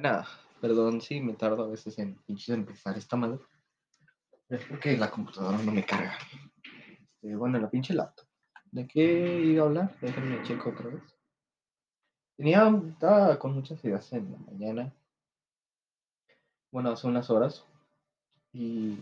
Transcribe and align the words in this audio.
Bueno, 0.00 0.22
perdón 0.60 1.00
si 1.00 1.20
me 1.20 1.34
tardo 1.34 1.64
a 1.64 1.66
veces 1.66 1.98
en 1.98 2.14
pinches 2.18 2.50
empezar 2.50 2.96
esta 2.96 3.16
madre. 3.16 3.40
Es 4.48 4.64
porque 4.66 4.96
la 4.96 5.10
computadora 5.10 5.58
no 5.58 5.72
me 5.72 5.84
carga. 5.84 6.16
Este, 7.16 7.34
bueno, 7.34 7.58
la 7.58 7.68
pinche 7.68 7.94
laptop. 7.94 8.24
¿De 8.70 8.86
qué 8.86 9.40
iba 9.40 9.64
a 9.64 9.66
hablar? 9.66 9.98
Déjenme 10.00 10.40
checo 10.44 10.70
otra 10.70 10.90
vez. 10.90 11.02
Tenía, 12.36 12.72
estaba 12.88 13.40
con 13.40 13.54
muchas 13.54 13.84
ideas 13.84 14.12
en 14.12 14.30
la 14.30 14.38
mañana. 14.38 14.94
Bueno, 16.70 16.90
hace 16.90 17.08
unas 17.08 17.28
horas. 17.28 17.66
Y. 18.52 18.98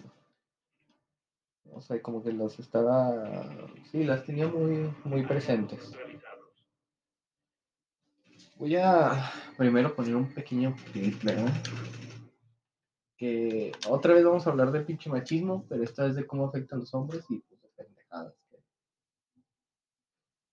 No 1.66 1.82
sé, 1.82 2.00
como 2.00 2.22
que 2.22 2.32
las 2.32 2.58
estaba. 2.58 3.44
Sí, 3.92 4.02
las 4.02 4.24
tenía 4.24 4.48
muy, 4.48 4.90
muy 5.04 5.26
presentes. 5.26 5.94
Voy 8.58 8.76
a 8.76 9.30
primero 9.56 9.94
poner 9.94 10.16
un 10.16 10.32
pequeño 10.32 10.74
clip. 10.92 11.22
Que 13.16 13.72
otra 13.88 14.14
vez 14.14 14.24
vamos 14.24 14.46
a 14.46 14.50
hablar 14.50 14.72
del 14.72 14.84
pinche 14.84 15.10
machismo, 15.10 15.64
pero 15.68 15.82
esta 15.82 16.04
vez 16.04 16.16
de 16.16 16.26
cómo 16.26 16.46
afecta 16.46 16.76
a 16.76 16.78
los 16.78 16.92
hombres 16.94 17.24
y 17.30 17.38
pues 17.38 17.62
de 17.62 17.68
pendejadas 17.68 18.34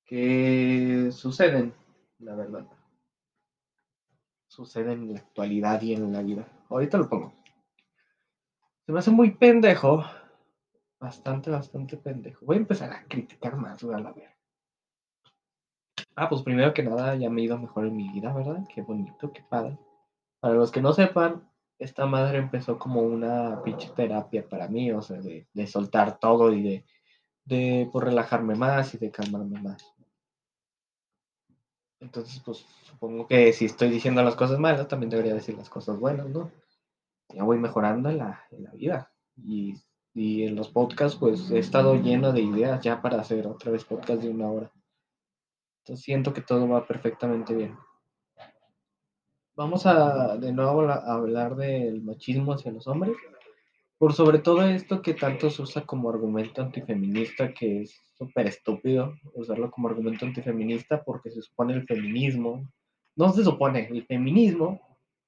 que 0.06 1.10
suceden, 1.12 1.74
la 2.20 2.36
verdad. 2.36 2.68
Suceden 4.48 5.04
en 5.04 5.14
la 5.14 5.20
actualidad 5.22 5.82
y 5.82 5.94
en 5.94 6.12
la 6.12 6.22
vida. 6.22 6.48
Ahorita 6.70 6.98
lo 6.98 7.10
pongo. 7.10 7.34
Se 8.86 8.92
me 8.92 9.00
hace 9.00 9.12
muy 9.12 9.32
pendejo. 9.32 10.04
Bastante, 11.00 11.50
bastante 11.50 11.98
pendejo. 11.98 12.46
Voy 12.46 12.58
a 12.58 12.60
empezar 12.60 12.92
a 12.94 13.04
criticar 13.08 13.56
más, 13.56 13.82
voy 13.82 13.96
a 13.96 14.00
la 14.00 14.12
ver. 14.12 14.33
Ah, 16.16 16.30
pues 16.30 16.44
primero 16.44 16.74
que 16.74 16.84
nada 16.84 17.16
ya 17.16 17.30
me 17.30 17.42
he 17.42 17.46
ido 17.46 17.58
mejor 17.58 17.88
en 17.88 17.96
mi 17.96 18.10
vida, 18.10 18.34
¿verdad? 18.34 18.68
Qué 18.74 18.82
bonito, 18.82 19.32
qué 19.32 19.44
padre. 19.50 19.78
Para 20.40 20.54
los 20.54 20.72
que 20.72 20.82
no 20.82 20.94
sepan, 20.94 21.50
esta 21.80 22.06
madre 22.06 22.38
empezó 22.38 22.78
como 22.78 23.02
una 23.02 23.62
pinche 23.64 23.90
terapia 23.96 24.48
para 24.48 24.68
mí, 24.68 24.92
o 24.92 25.02
sea, 25.02 25.20
de, 25.22 25.48
de 25.54 25.68
soltar 25.68 26.20
todo 26.20 26.54
y 26.54 26.62
de, 26.62 26.86
de 27.46 27.90
pues, 27.92 28.06
relajarme 28.06 28.56
más 28.56 28.94
y 28.94 28.98
de 28.98 29.12
calmarme 29.12 29.60
más. 29.62 29.94
Entonces, 32.00 32.42
pues 32.46 32.66
supongo 32.84 33.28
que 33.28 33.54
si 33.54 33.66
estoy 33.66 33.90
diciendo 33.90 34.22
las 34.24 34.36
cosas 34.36 34.60
malas, 34.60 34.88
también 34.88 35.10
debería 35.10 35.34
decir 35.34 35.58
las 35.58 35.70
cosas 35.70 35.98
buenas, 35.98 36.28
¿no? 36.28 36.52
Ya 37.34 37.44
voy 37.44 37.58
mejorando 37.58 38.10
en 38.10 38.18
la, 38.20 38.44
en 38.52 38.64
la 38.66 38.72
vida. 38.72 39.12
Y, 39.38 39.76
y 40.14 40.44
en 40.44 40.56
los 40.56 40.68
podcasts, 40.68 41.18
pues 41.18 41.50
he 41.50 41.60
estado 41.60 41.96
lleno 41.96 42.34
de 42.34 42.42
ideas 42.42 42.82
ya 42.82 43.02
para 43.02 43.22
hacer 43.22 43.48
otra 43.48 43.72
vez 43.72 43.86
podcast 43.86 44.22
de 44.22 44.30
una 44.30 44.50
hora. 44.50 44.72
Entonces 45.84 46.06
siento 46.06 46.34
que 46.34 46.40
todo 46.40 46.66
va 46.70 46.88
perfectamente 46.88 47.54
bien. 47.54 47.78
Vamos 49.54 49.86
a 49.86 50.38
de 50.38 50.54
nuevo 50.54 50.82
a 50.84 51.14
hablar 51.14 51.58
del 51.58 52.02
machismo 52.02 52.54
hacia 52.54 52.72
los 52.72 52.88
hombres. 52.88 53.18
Por 53.98 54.14
sobre 54.14 54.40
todo 54.40 54.62
esto 54.62 55.02
que 55.02 55.14
tanto 55.14 55.50
se 55.50 55.62
usa 55.62 55.86
como 55.86 56.10
argumento 56.10 56.62
antifeminista, 56.62 57.54
que 57.54 57.82
es 57.82 58.00
súper 58.18 58.48
estúpido 58.48 59.14
usarlo 59.34 59.70
como 59.70 59.90
argumento 59.90 60.26
antifeminista 60.26 61.04
porque 61.04 61.32
se 61.32 61.42
supone 61.42 61.74
el 61.74 61.86
feminismo. 61.86 62.66
No 63.18 63.34
se 63.34 63.44
supone, 63.44 63.90
el 63.90 64.06
feminismo 64.06 64.80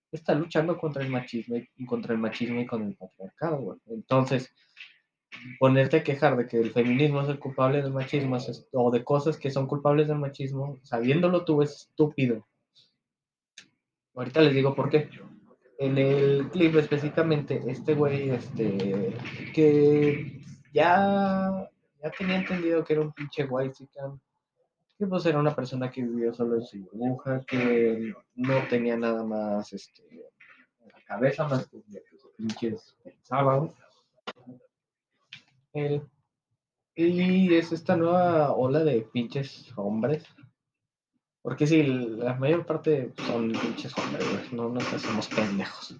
está 0.09 0.34
luchando 0.36 0.78
contra 0.78 1.03
el 1.03 1.09
machismo 1.09 1.58
y 1.58 1.86
contra 1.86 2.14
el 2.14 2.19
machismo 2.19 2.62
y 2.62 2.66
con 2.66 2.81
el 2.84 2.95
patriarcado. 2.95 3.58
güey. 3.58 3.80
Entonces, 3.88 4.50
ponerte 5.59 5.97
a 5.97 6.03
quejar 6.03 6.38
de 6.38 6.47
que 6.47 6.59
el 6.59 6.72
feminismo 6.72 7.22
es 7.22 7.30
el 7.30 7.39
culpable 7.39 7.81
del 7.81 7.94
machismo 7.94 8.38
o 8.73 8.91
de 8.91 9.03
cosas 9.03 9.38
que 9.38 9.52
son 9.52 9.67
culpables 9.67 10.08
del 10.08 10.19
machismo, 10.19 10.80
sabiéndolo 10.83 11.45
tú 11.45 11.61
es 11.61 11.72
estúpido. 11.72 12.45
Ahorita 14.16 14.41
les 14.41 14.53
digo 14.53 14.73
por 14.75 14.89
qué. 14.89 15.09
En 15.78 15.97
el 15.97 16.50
clip 16.52 16.75
específicamente, 16.75 17.62
este 17.68 17.96
güey, 17.96 18.29
este, 18.29 19.13
que 19.53 20.41
ya, 20.73 21.69
ya 22.02 22.12
tenía 22.12 22.38
entendido 22.38 22.84
que 22.84 22.94
era 22.94 23.02
un 23.02 23.12
pinche 23.12 23.44
white 23.46 23.73
que 24.97 25.07
pues 25.07 25.25
era 25.25 25.40
una 25.40 25.53
persona 25.53 25.91
que 25.91 26.02
vivió 26.02 26.34
solo 26.34 26.56
en 26.56 26.63
su 26.63 26.79
burbuja, 26.79 27.41
que 27.46 28.13
no 28.35 28.67
tenía 28.69 28.96
nada 28.96 29.23
más, 29.23 29.73
este, 29.73 30.02
en 30.79 30.88
la 30.88 31.02
cabeza 31.06 31.47
más 31.47 31.67
que 31.67 31.78
lo 31.78 32.31
pinches 32.38 32.96
pensaban. 33.03 33.73
Él 35.75 36.02
Y 36.96 37.53
es 37.53 37.74
esta 37.74 37.97
nueva 37.97 38.53
ola 38.53 38.84
de 38.84 39.02
pinches 39.02 39.72
hombres. 39.75 40.24
Porque 41.41 41.68
sí, 41.68 41.84
la 41.84 42.34
mayor 42.36 42.66
parte 42.66 43.13
son 43.28 43.52
pinches 43.52 43.96
hombres, 43.97 44.52
no 44.52 44.69
nos 44.69 44.91
hacemos 44.91 45.28
pendejos. 45.28 45.96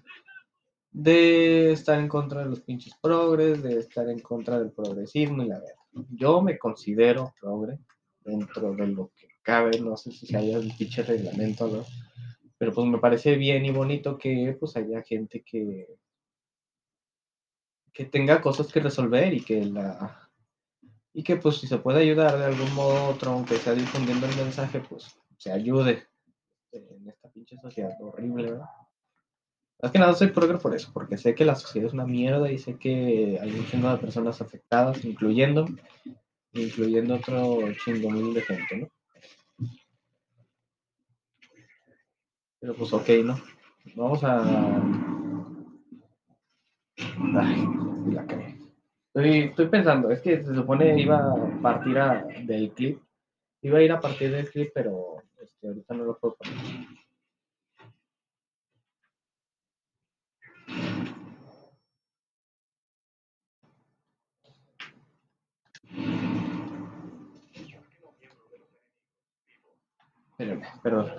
De 0.90 1.72
estar 1.72 2.00
en 2.00 2.08
contra 2.08 2.42
de 2.42 2.50
los 2.50 2.62
pinches 2.62 2.94
progres, 3.00 3.62
de 3.62 3.78
estar 3.78 4.08
en 4.08 4.20
contra 4.20 4.58
del 4.58 4.72
progresismo 4.72 5.42
y 5.42 5.48
la 5.48 5.60
verdad. 5.60 5.74
Yo 6.10 6.40
me 6.40 6.58
considero 6.58 7.34
progre 7.40 7.78
dentro 8.20 8.72
de 8.72 8.86
lo 8.88 9.12
que 9.14 9.28
cabe, 9.42 9.78
no 9.78 9.96
sé 9.96 10.10
si 10.10 10.34
haya 10.34 10.58
un 10.58 10.74
pinche 10.76 11.02
reglamento, 11.02 11.68
¿no? 11.68 11.84
Pero 12.58 12.72
pues 12.72 12.86
me 12.88 12.98
parece 12.98 13.36
bien 13.36 13.64
y 13.66 13.70
bonito 13.70 14.16
que 14.16 14.56
pues 14.58 14.76
haya 14.76 15.02
gente 15.02 15.42
que 15.42 15.86
que 17.96 18.04
tenga 18.04 18.42
cosas 18.42 18.70
que 18.70 18.80
resolver 18.80 19.32
y 19.32 19.40
que 19.40 19.64
la 19.64 20.28
y 21.14 21.22
que 21.22 21.36
pues 21.36 21.56
si 21.56 21.66
se 21.66 21.78
puede 21.78 22.00
ayudar 22.00 22.38
de 22.38 22.44
algún 22.44 22.74
modo 22.74 23.06
otro, 23.06 23.30
aunque 23.30 23.56
sea 23.56 23.72
difundiendo 23.72 24.26
el 24.26 24.36
mensaje, 24.36 24.80
pues 24.80 25.18
se 25.38 25.50
ayude 25.50 26.06
en 26.72 27.08
esta 27.08 27.30
pinche 27.30 27.56
sociedad 27.56 27.96
horrible, 28.02 28.50
¿verdad? 28.50 28.68
Más 29.80 29.92
que 29.92 29.98
nada 29.98 30.12
soy 30.12 30.28
progre 30.28 30.58
por 30.58 30.74
eso, 30.74 30.90
porque 30.92 31.16
sé 31.16 31.34
que 31.34 31.46
la 31.46 31.54
sociedad 31.54 31.88
es 31.88 31.94
una 31.94 32.04
mierda 32.04 32.52
y 32.52 32.58
sé 32.58 32.76
que 32.78 33.38
hay 33.40 33.50
un 33.50 33.66
chingo 33.66 33.90
de 33.90 33.96
personas 33.96 34.42
afectadas, 34.42 35.02
incluyendo, 35.06 35.66
incluyendo 36.52 37.14
otro 37.14 37.60
chingo 37.82 38.10
mil 38.10 38.34
de 38.34 38.42
gente, 38.42 38.76
¿no? 38.76 38.88
Pero 42.60 42.74
pues 42.74 42.92
ok, 42.92 43.08
¿no? 43.24 43.40
Vamos 43.94 44.22
a... 44.22 45.15
La 47.18 48.26
cagué. 48.26 48.58
Estoy, 49.14 49.38
estoy 49.44 49.68
pensando, 49.68 50.10
es 50.10 50.20
que 50.20 50.42
se 50.42 50.54
supone 50.54 51.00
iba 51.00 51.32
a 51.32 51.62
partir 51.62 51.96
del 52.44 52.70
clip, 52.72 53.00
iba 53.62 53.78
a 53.78 53.82
ir 53.82 53.92
a 53.92 54.00
partir 54.00 54.30
del 54.30 54.50
clip, 54.50 54.70
pero 54.74 55.22
este, 55.40 55.68
ahorita 55.68 55.94
no 55.94 56.04
lo 56.04 56.18
puedo 56.18 56.36
poner. 56.36 56.54
Espérame, 70.38 70.66
perdón. 70.82 71.12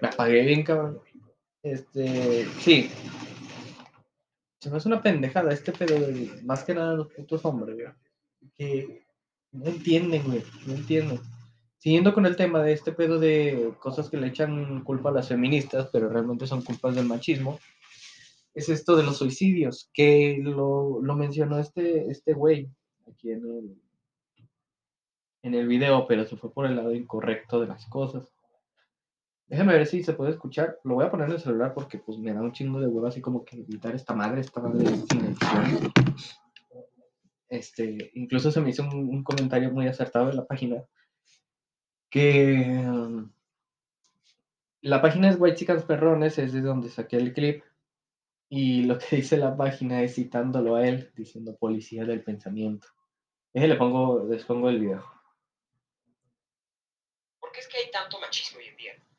Me 0.00 0.08
apagué 0.08 0.42
bien, 0.46 0.62
cabrón. 0.62 0.98
Este, 1.62 2.46
sí. 2.60 2.90
Se 4.64 4.70
me 4.70 4.78
hace 4.78 4.88
una 4.88 5.02
pendejada 5.02 5.52
este 5.52 5.72
pedo 5.72 6.00
de 6.00 6.40
más 6.42 6.64
que 6.64 6.72
nada 6.72 6.94
los 6.94 7.12
putos 7.12 7.44
hombres, 7.44 7.76
güey. 7.76 7.86
Que 8.56 9.04
no 9.52 9.66
entienden, 9.66 10.24
güey. 10.24 10.42
No 10.66 10.72
entienden. 10.72 11.20
Siguiendo 11.76 12.14
con 12.14 12.24
el 12.24 12.34
tema 12.34 12.62
de 12.62 12.72
este 12.72 12.92
pedo 12.92 13.18
de 13.18 13.74
cosas 13.78 14.08
que 14.08 14.16
le 14.16 14.28
echan 14.28 14.82
culpa 14.82 15.10
a 15.10 15.12
las 15.12 15.28
feministas, 15.28 15.90
pero 15.92 16.08
realmente 16.08 16.46
son 16.46 16.62
culpas 16.62 16.94
del 16.94 17.04
machismo, 17.04 17.60
es 18.54 18.70
esto 18.70 18.96
de 18.96 19.02
los 19.02 19.18
suicidios, 19.18 19.90
que 19.92 20.38
lo, 20.40 21.02
lo 21.02 21.14
mencionó 21.14 21.58
este, 21.58 22.10
este 22.10 22.32
güey 22.32 22.70
aquí 23.06 23.32
en 23.32 23.44
el, 23.44 23.82
en 25.42 25.54
el 25.54 25.68
video, 25.68 26.06
pero 26.06 26.24
se 26.24 26.38
fue 26.38 26.50
por 26.50 26.64
el 26.64 26.76
lado 26.76 26.94
incorrecto 26.94 27.60
de 27.60 27.66
las 27.66 27.84
cosas. 27.84 28.33
Déjame 29.46 29.74
ver 29.74 29.86
si 29.86 30.02
se 30.02 30.14
puede 30.14 30.30
escuchar. 30.30 30.78
Lo 30.84 30.94
voy 30.94 31.04
a 31.04 31.10
poner 31.10 31.28
en 31.28 31.34
el 31.34 31.40
celular 31.40 31.74
porque 31.74 31.98
pues 31.98 32.18
me 32.18 32.32
da 32.32 32.40
un 32.40 32.52
chingo 32.52 32.80
de 32.80 32.86
huevo 32.86 33.06
así 33.06 33.20
como 33.20 33.44
que 33.44 33.56
editar 33.56 33.94
esta 33.94 34.14
madre, 34.14 34.40
esta 34.40 34.60
madre. 34.60 34.86
Este, 37.48 38.10
incluso 38.14 38.50
se 38.50 38.60
me 38.60 38.70
hizo 38.70 38.82
un, 38.82 39.22
comentario 39.22 39.70
muy 39.70 39.86
acertado 39.86 40.26
de 40.26 40.34
la 40.34 40.46
página. 40.46 40.84
Que 42.10 42.82
um, 42.86 43.32
la 44.80 45.00
página 45.00 45.30
es 45.30 45.36
White 45.38 45.56
Chicas 45.56 45.84
Perrones, 45.84 46.38
es 46.38 46.52
de 46.52 46.60
donde 46.60 46.88
saqué 46.88 47.16
el 47.16 47.32
clip. 47.32 47.62
Y 48.48 48.82
lo 48.84 48.98
que 48.98 49.06
dice 49.16 49.36
la 49.36 49.56
página 49.56 50.02
es 50.02 50.14
citándolo 50.14 50.76
a 50.76 50.86
él, 50.86 51.12
diciendo 51.14 51.56
policía 51.56 52.04
del 52.04 52.22
pensamiento. 52.22 52.88
Déjenle 53.52 53.76
pongo, 53.76 54.26
les 54.28 54.44
pongo 54.44 54.68
el 54.68 54.80
video. 54.80 55.04
¿Por 57.40 57.52
qué 57.52 57.60
es 57.60 57.68
que 57.68 57.78
hay 57.78 57.90
tanto 57.90 58.18
machismo 58.18 58.43
en? 58.43 58.43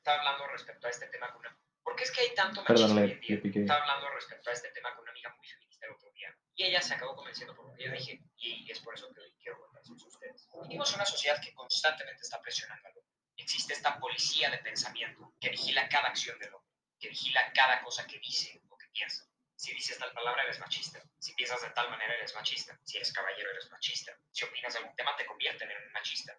Estaba 0.06 0.20
hablando 0.22 0.46
respecto 0.50 0.86
a 0.86 0.92
este 0.92 1.08
tema 1.08 1.32
con 1.32 1.40
una... 1.40 1.58
¿Por 1.82 1.96
qué 1.96 2.04
es 2.04 2.12
que 2.12 2.22
hay 2.22 2.36
tanto 2.36 2.62
machismo 2.62 3.02
hoy 3.02 3.12
en 3.14 3.20
día? 3.22 3.42
Estaba 3.44 3.82
hablando 3.82 4.08
respecto 4.12 4.52
a 4.52 4.54
este 4.54 4.70
tema 4.70 4.94
con 4.94 5.02
una 5.02 5.10
amiga 5.10 5.34
muy 5.36 5.48
feminista 5.48 5.88
el 5.88 5.94
otro 5.94 6.12
día. 6.12 6.30
Y 6.54 6.66
ella 6.66 6.80
se 6.80 6.94
acabó 6.94 7.16
convenciendo 7.16 7.56
por 7.56 7.66
lo 7.66 7.74
que 7.74 7.86
yo 7.86 7.92
dije. 7.92 8.22
Y 8.38 8.70
es 8.70 8.80
por 8.82 8.94
eso 8.94 9.12
que 9.12 9.22
hoy 9.22 9.34
quiero 9.42 9.60
contarles 9.62 9.90
a 9.90 10.08
ustedes. 10.08 10.48
Vivimos 10.62 10.90
en 10.92 10.96
una 10.98 11.06
sociedad 11.08 11.42
que 11.42 11.56
constantemente 11.56 12.22
está 12.22 12.40
presionando 12.40 12.88
al 12.88 12.98
hombre. 13.00 13.16
Existe 13.36 13.74
esta 13.74 13.98
policía 13.98 14.52
de 14.52 14.60
pensamiento 14.60 15.34
que 15.42 15.50
vigila 15.50 15.90
cada 15.90 16.10
acción 16.10 16.38
del 16.38 16.54
hombre. 16.54 16.72
Que 17.00 17.10
vigila 17.10 17.52
cada 17.56 17.82
cosa 17.82 18.06
que 18.06 18.20
dice 18.20 18.62
o 18.70 18.78
que 18.78 18.86
piensa. 18.90 19.26
Si 19.56 19.74
dices 19.74 19.98
tal 19.98 20.14
palabra, 20.14 20.44
eres 20.44 20.60
machista. 20.60 21.02
Si 21.18 21.34
piensas 21.34 21.64
de 21.64 21.72
tal 21.72 21.90
manera, 21.90 22.14
eres 22.14 22.36
machista. 22.36 22.80
Si 22.84 22.98
eres 22.98 23.12
caballero, 23.12 23.50
eres 23.50 23.72
machista. 23.72 24.16
Si 24.30 24.46
opinas 24.46 24.72
de 24.72 24.80
algún 24.82 24.96
tema, 24.96 25.16
te 25.16 25.26
convierten 25.26 25.72
en 25.72 25.84
un 25.84 25.92
machista. 25.94 26.38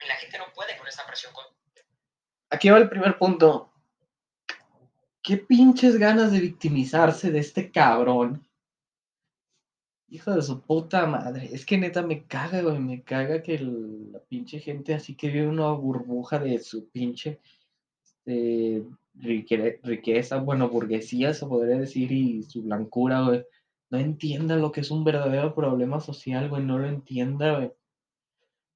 La 0.00 0.16
gente 0.16 0.36
no 0.36 0.52
puede 0.52 0.76
con 0.76 0.86
esta 0.86 1.06
presión. 1.06 1.32
Aquí 2.50 2.68
va 2.70 2.78
el 2.78 2.88
primer 2.88 3.18
punto. 3.18 3.70
Qué 5.22 5.36
pinches 5.36 5.98
ganas 5.98 6.32
de 6.32 6.40
victimizarse 6.40 7.30
de 7.30 7.40
este 7.40 7.70
cabrón. 7.70 8.44
Hijo 10.10 10.30
de 10.34 10.40
su 10.40 10.62
puta 10.62 11.06
madre. 11.06 11.50
Es 11.52 11.66
que 11.66 11.76
neta 11.76 12.00
me 12.02 12.24
caga, 12.24 12.62
güey. 12.62 12.78
Me 12.78 13.02
caga 13.02 13.42
que 13.42 13.58
la 13.58 14.20
pinche 14.20 14.58
gente 14.60 14.94
así 14.94 15.14
que 15.14 15.28
vive 15.28 15.46
una 15.48 15.70
burbuja 15.72 16.38
de 16.38 16.58
su 16.60 16.88
pinche 16.88 17.40
este, 18.02 18.84
rique- 19.16 19.80
riqueza, 19.82 20.38
bueno, 20.38 20.70
burguesía 20.70 21.34
se 21.34 21.44
podría 21.44 21.76
decir, 21.76 22.10
y 22.10 22.42
su 22.44 22.62
blancura, 22.62 23.20
güey. 23.20 23.44
No 23.90 23.98
entienda 23.98 24.56
lo 24.56 24.72
que 24.72 24.80
es 24.80 24.90
un 24.90 25.04
verdadero 25.04 25.54
problema 25.54 26.00
social, 26.00 26.48
güey. 26.48 26.62
No 26.62 26.78
lo 26.78 26.86
entienda, 26.88 27.56
güey. 27.58 27.72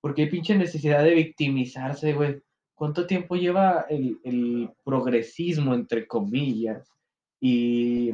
Porque 0.02 0.22
hay 0.22 0.30
pinche 0.30 0.54
necesidad 0.54 1.02
de 1.02 1.14
victimizarse, 1.14 2.12
güey. 2.12 2.42
¿Cuánto 2.82 3.06
tiempo 3.06 3.36
lleva 3.36 3.86
el, 3.88 4.68
progresismo, 4.84 5.72
entre 5.72 6.04
comillas? 6.04 6.92
Y, 7.38 8.12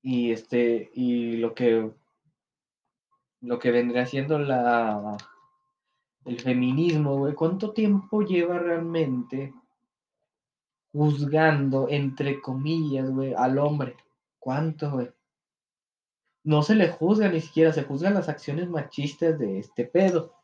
y 0.00 0.32
este, 0.32 0.90
y 0.94 1.36
lo 1.36 1.54
que, 1.54 1.92
lo 3.42 3.58
que 3.58 3.70
vendría 3.70 4.06
siendo 4.06 4.38
la, 4.38 5.18
el 6.24 6.40
feminismo, 6.40 7.18
güey. 7.18 7.34
¿Cuánto 7.34 7.74
tiempo 7.74 8.22
lleva 8.22 8.60
realmente 8.60 9.52
juzgando, 10.90 11.86
entre 11.90 12.40
comillas, 12.40 13.10
güey, 13.10 13.34
al 13.34 13.58
hombre? 13.58 13.94
¿Cuánto, 14.38 14.90
güey? 14.90 15.10
No 16.44 16.62
se 16.62 16.74
le 16.74 16.88
juzga 16.88 17.28
ni 17.28 17.42
siquiera, 17.42 17.74
se 17.74 17.84
juzgan 17.84 18.14
las 18.14 18.30
acciones 18.30 18.70
machistas 18.70 19.38
de 19.38 19.58
este 19.58 19.84
pedo. 19.84 20.37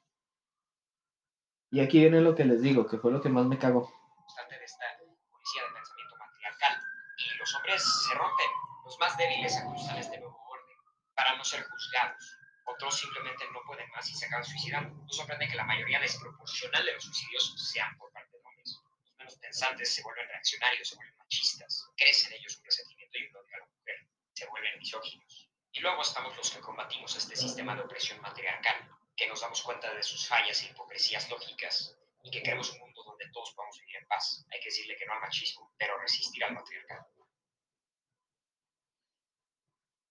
Y 1.74 1.80
aquí 1.80 1.98
viene 1.98 2.20
lo 2.20 2.36
que 2.36 2.44
les 2.44 2.62
digo, 2.62 2.86
que 2.86 2.98
fue 2.98 3.10
lo 3.10 3.20
que 3.20 3.28
más 3.28 3.46
me 3.46 3.58
cagó. 3.58 3.90
constante 4.14 4.56
de 4.56 4.64
esta 4.64 4.86
policía 5.28 5.62
de 5.66 5.74
pensamiento 5.74 6.14
matriarcal. 6.14 6.74
Y 7.18 7.34
los 7.34 7.52
hombres 7.56 7.82
se 7.82 8.14
rompen, 8.14 8.46
los 8.84 8.96
más 9.00 9.18
débiles 9.18 9.56
ajustan 9.56 9.98
este 9.98 10.20
nuevo 10.20 10.38
orden 10.38 10.76
para 11.16 11.34
no 11.34 11.42
ser 11.42 11.64
juzgados. 11.64 12.38
Otros 12.66 12.96
simplemente 12.96 13.44
no 13.52 13.58
pueden 13.66 13.90
más 13.90 14.08
y 14.08 14.14
se 14.14 14.26
acaban 14.26 14.44
suicidando. 14.44 14.94
No 14.94 15.12
sorprende 15.12 15.48
que 15.48 15.56
la 15.56 15.64
mayoría 15.64 15.98
desproporcional 15.98 16.84
de 16.86 16.92
los 16.92 17.02
suicidios 17.02 17.52
sean 17.72 17.98
por 17.98 18.12
parte 18.12 18.38
de 18.38 18.44
hombres. 18.46 18.80
Los 19.02 19.16
menos 19.18 19.34
pensantes 19.38 19.92
se 19.92 20.02
vuelven 20.04 20.28
reaccionarios, 20.28 20.88
se 20.88 20.94
vuelven 20.94 21.16
machistas. 21.18 21.90
Crece 21.96 22.28
en 22.28 22.34
ellos 22.34 22.56
un 22.56 22.64
resentimiento 22.66 23.18
y 23.18 23.26
un 23.26 23.34
odio 23.34 23.56
a 23.56 23.58
la 23.58 23.66
mujer. 23.66 23.96
Se 24.32 24.46
vuelven 24.46 24.78
misóginos. 24.78 25.50
Y 25.72 25.80
luego 25.80 26.02
estamos 26.02 26.36
los 26.36 26.52
que 26.52 26.60
combatimos 26.60 27.16
este 27.16 27.34
sistema 27.34 27.74
de 27.74 27.80
opresión 27.80 28.20
matriarcal, 28.20 28.76
que 29.16 29.28
nos 29.28 29.40
damos 29.40 29.62
cuenta 29.62 29.93
de 29.94 30.02
sus 30.02 30.26
fallas 30.26 30.62
e 30.62 30.70
hipocresías 30.70 31.31
lógicas 31.31 31.96
y 32.22 32.31
que 32.31 32.43
queremos 32.43 32.72
un 32.72 32.81
mundo 32.81 33.02
donde 33.05 33.26
todos 33.32 33.52
podamos 33.55 33.78
vivir 33.81 33.96
en 33.96 34.06
paz. 34.08 34.46
Hay 34.50 34.61
que 34.61 34.66
decirle 34.66 34.96
que 34.96 35.06
no 35.06 35.12
al 35.14 35.20
machismo, 35.20 35.70
pero 35.78 35.99
resistir 35.99 36.43
al 36.44 36.55
matriarcado. 36.55 37.06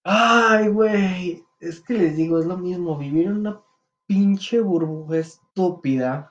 Ay, 0.06 0.68
güey, 0.68 1.44
es 1.60 1.82
que 1.82 1.94
les 1.94 2.18
digo, 2.18 2.40
es 2.40 2.46
lo 2.46 2.58
mismo, 2.58 2.98
vivir 2.98 3.28
en 3.28 3.38
una 3.38 3.64
pinche 4.06 4.60
burbuja 4.60 5.18
estúpida, 5.18 6.30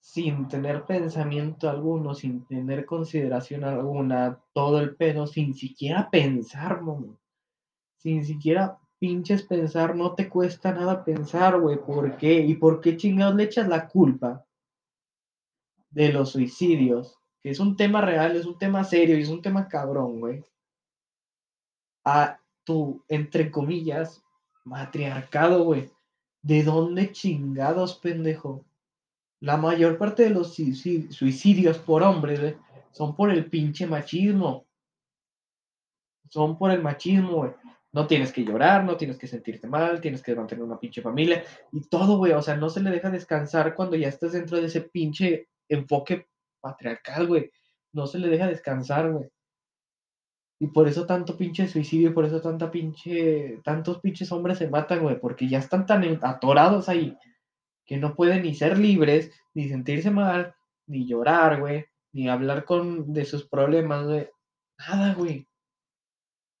sin 0.00 0.48
tener 0.48 0.84
pensamiento 0.86 1.70
alguno, 1.70 2.14
sin 2.14 2.46
tener 2.46 2.84
consideración 2.84 3.64
alguna, 3.64 4.42
todo 4.52 4.80
el 4.80 4.96
pedo, 4.96 5.26
sin 5.26 5.54
siquiera 5.54 6.10
pensar, 6.10 6.80
momo. 6.82 7.18
Sin 7.96 8.24
siquiera 8.24 8.78
pinches 9.00 9.42
pensar, 9.42 9.96
no 9.96 10.14
te 10.14 10.28
cuesta 10.28 10.72
nada 10.72 11.04
pensar, 11.04 11.58
güey, 11.58 11.78
¿por 11.78 12.16
qué? 12.18 12.34
¿Y 12.34 12.54
por 12.54 12.80
qué 12.80 12.96
chingados 12.96 13.34
le 13.34 13.44
echas 13.44 13.66
la 13.66 13.88
culpa 13.88 14.44
de 15.90 16.12
los 16.12 16.30
suicidios? 16.30 17.18
Que 17.42 17.50
es 17.50 17.58
un 17.58 17.76
tema 17.76 18.02
real, 18.02 18.36
es 18.36 18.44
un 18.44 18.58
tema 18.58 18.84
serio 18.84 19.18
y 19.18 19.22
es 19.22 19.30
un 19.30 19.40
tema 19.40 19.66
cabrón, 19.66 20.20
güey. 20.20 20.44
A 22.04 22.38
tu, 22.64 23.02
entre 23.08 23.50
comillas, 23.50 24.22
matriarcado, 24.64 25.64
güey. 25.64 25.90
¿De 26.42 26.62
dónde 26.62 27.10
chingados, 27.10 27.96
pendejo? 27.98 28.64
La 29.40 29.56
mayor 29.56 29.96
parte 29.96 30.24
de 30.24 30.30
los 30.30 30.58
suicid- 30.58 31.10
suicidios 31.10 31.78
por 31.78 32.02
hombres, 32.02 32.56
son 32.92 33.16
por 33.16 33.30
el 33.30 33.48
pinche 33.48 33.86
machismo. 33.86 34.66
Son 36.28 36.58
por 36.58 36.70
el 36.70 36.82
machismo, 36.82 37.36
güey. 37.36 37.52
No 37.92 38.06
tienes 38.06 38.32
que 38.32 38.44
llorar, 38.44 38.84
no 38.84 38.96
tienes 38.96 39.18
que 39.18 39.26
sentirte 39.26 39.66
mal, 39.66 40.00
tienes 40.00 40.22
que 40.22 40.34
mantener 40.34 40.64
una 40.64 40.78
pinche 40.78 41.02
familia 41.02 41.44
y 41.72 41.80
todo, 41.88 42.18
güey. 42.18 42.32
O 42.32 42.42
sea, 42.42 42.56
no 42.56 42.70
se 42.70 42.80
le 42.82 42.90
deja 42.90 43.10
descansar 43.10 43.74
cuando 43.74 43.96
ya 43.96 44.08
estás 44.08 44.32
dentro 44.32 44.58
de 44.58 44.66
ese 44.66 44.82
pinche 44.82 45.48
enfoque 45.68 46.28
patriarcal, 46.60 47.26
güey. 47.26 47.50
No 47.92 48.06
se 48.06 48.18
le 48.18 48.28
deja 48.28 48.46
descansar, 48.46 49.10
güey. 49.10 49.28
Y 50.62 50.66
por 50.68 50.86
eso 50.86 51.06
tanto 51.06 51.38
pinche 51.38 51.66
suicidio, 51.66 52.12
por 52.12 52.26
eso 52.26 52.40
tanta 52.40 52.70
pinche, 52.70 53.60
tantos 53.64 53.98
pinches 54.00 54.30
hombres 54.30 54.58
se 54.58 54.68
matan, 54.68 55.00
güey, 55.00 55.18
porque 55.18 55.48
ya 55.48 55.58
están 55.58 55.86
tan 55.86 56.04
atorados 56.22 56.88
ahí 56.90 57.16
que 57.86 57.96
no 57.96 58.14
pueden 58.14 58.42
ni 58.42 58.54
ser 58.54 58.78
libres, 58.78 59.32
ni 59.54 59.68
sentirse 59.68 60.10
mal, 60.10 60.54
ni 60.86 61.06
llorar, 61.08 61.60
güey, 61.60 61.86
ni 62.12 62.28
hablar 62.28 62.64
con 62.64 63.12
de 63.12 63.24
sus 63.24 63.48
problemas, 63.48 64.06
güey. 64.06 64.28
Nada, 64.78 65.14
güey. 65.14 65.48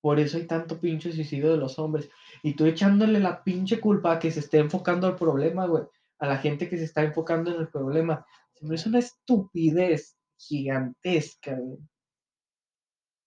Por 0.00 0.18
eso 0.18 0.38
hay 0.38 0.46
tanto 0.46 0.80
pinche 0.80 1.12
suicidio 1.12 1.50
de 1.50 1.58
los 1.58 1.78
hombres. 1.78 2.10
Y 2.42 2.54
tú 2.54 2.66
echándole 2.66 3.20
la 3.20 3.44
pinche 3.44 3.80
culpa 3.80 4.12
a 4.12 4.18
que 4.18 4.30
se 4.30 4.40
esté 4.40 4.58
enfocando 4.58 5.06
al 5.06 5.16
problema, 5.16 5.66
güey. 5.66 5.84
A 6.18 6.26
la 6.26 6.38
gente 6.38 6.68
que 6.68 6.78
se 6.78 6.84
está 6.84 7.02
enfocando 7.02 7.54
en 7.54 7.60
el 7.60 7.68
problema. 7.68 8.24
Se 8.54 8.88
una 8.88 8.98
estupidez 8.98 10.16
gigantesca, 10.36 11.54
güey. 11.54 11.78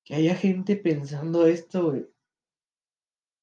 Que 0.04 0.16
haya 0.16 0.36
gente 0.36 0.76
pensando 0.76 1.46
esto, 1.46 1.92
güey. 1.92 2.06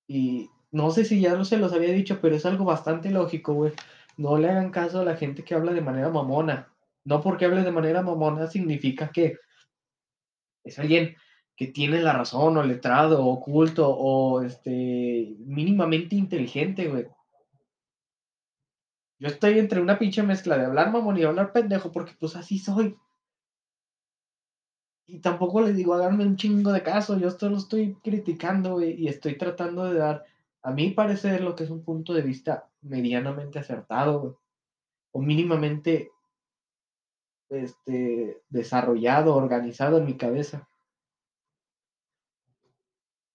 Y 0.06 0.50
no 0.72 0.90
sé 0.90 1.04
si 1.04 1.20
ya 1.20 1.34
no 1.36 1.44
se 1.44 1.56
los 1.56 1.72
había 1.72 1.92
dicho, 1.92 2.20
pero 2.20 2.36
es 2.36 2.46
algo 2.46 2.64
bastante 2.64 3.10
lógico, 3.10 3.54
güey. 3.54 3.72
No 4.16 4.36
le 4.38 4.50
hagan 4.50 4.70
caso 4.70 5.00
a 5.00 5.04
la 5.04 5.16
gente 5.16 5.44
que 5.44 5.54
habla 5.54 5.72
de 5.72 5.80
manera 5.80 6.10
mamona. 6.10 6.72
No 7.04 7.20
porque 7.22 7.44
hable 7.46 7.62
de 7.62 7.72
manera 7.72 8.02
mamona 8.02 8.46
significa 8.46 9.10
que 9.10 9.38
es 10.64 10.78
alguien 10.78 11.16
que 11.60 11.66
tiene 11.66 12.00
la 12.00 12.14
razón, 12.14 12.56
o 12.56 12.62
letrado, 12.62 13.22
o 13.22 13.34
oculto, 13.34 13.86
o 13.86 14.40
este, 14.40 15.36
mínimamente 15.40 16.16
inteligente, 16.16 16.88
güey. 16.88 17.06
Yo 19.18 19.28
estoy 19.28 19.58
entre 19.58 19.82
una 19.82 19.98
pinche 19.98 20.22
mezcla 20.22 20.56
de 20.56 20.64
hablar 20.64 20.90
mamón 20.90 21.18
y 21.18 21.22
hablar 21.22 21.52
pendejo, 21.52 21.92
porque 21.92 22.14
pues 22.18 22.34
así 22.34 22.58
soy. 22.58 22.96
Y 25.06 25.18
tampoco 25.18 25.60
les 25.60 25.76
digo, 25.76 25.92
háganme 25.92 26.24
un 26.24 26.36
chingo 26.36 26.72
de 26.72 26.82
caso, 26.82 27.18
yo 27.18 27.28
esto 27.28 27.50
lo 27.50 27.58
estoy 27.58 27.94
criticando, 27.96 28.76
güey, 28.76 28.94
y 28.94 29.08
estoy 29.08 29.36
tratando 29.36 29.84
de 29.84 29.98
dar, 29.98 30.24
a 30.62 30.70
mi 30.70 30.92
parecer, 30.92 31.42
lo 31.42 31.54
que 31.56 31.64
es 31.64 31.70
un 31.70 31.84
punto 31.84 32.14
de 32.14 32.22
vista 32.22 32.70
medianamente 32.80 33.58
acertado, 33.58 34.20
güey. 34.20 34.32
O 35.12 35.20
mínimamente 35.20 36.10
este, 37.50 38.40
desarrollado, 38.48 39.36
organizado 39.36 39.98
en 39.98 40.06
mi 40.06 40.16
cabeza. 40.16 40.69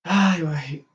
Ay, 0.08 0.42
güey. 0.44 0.86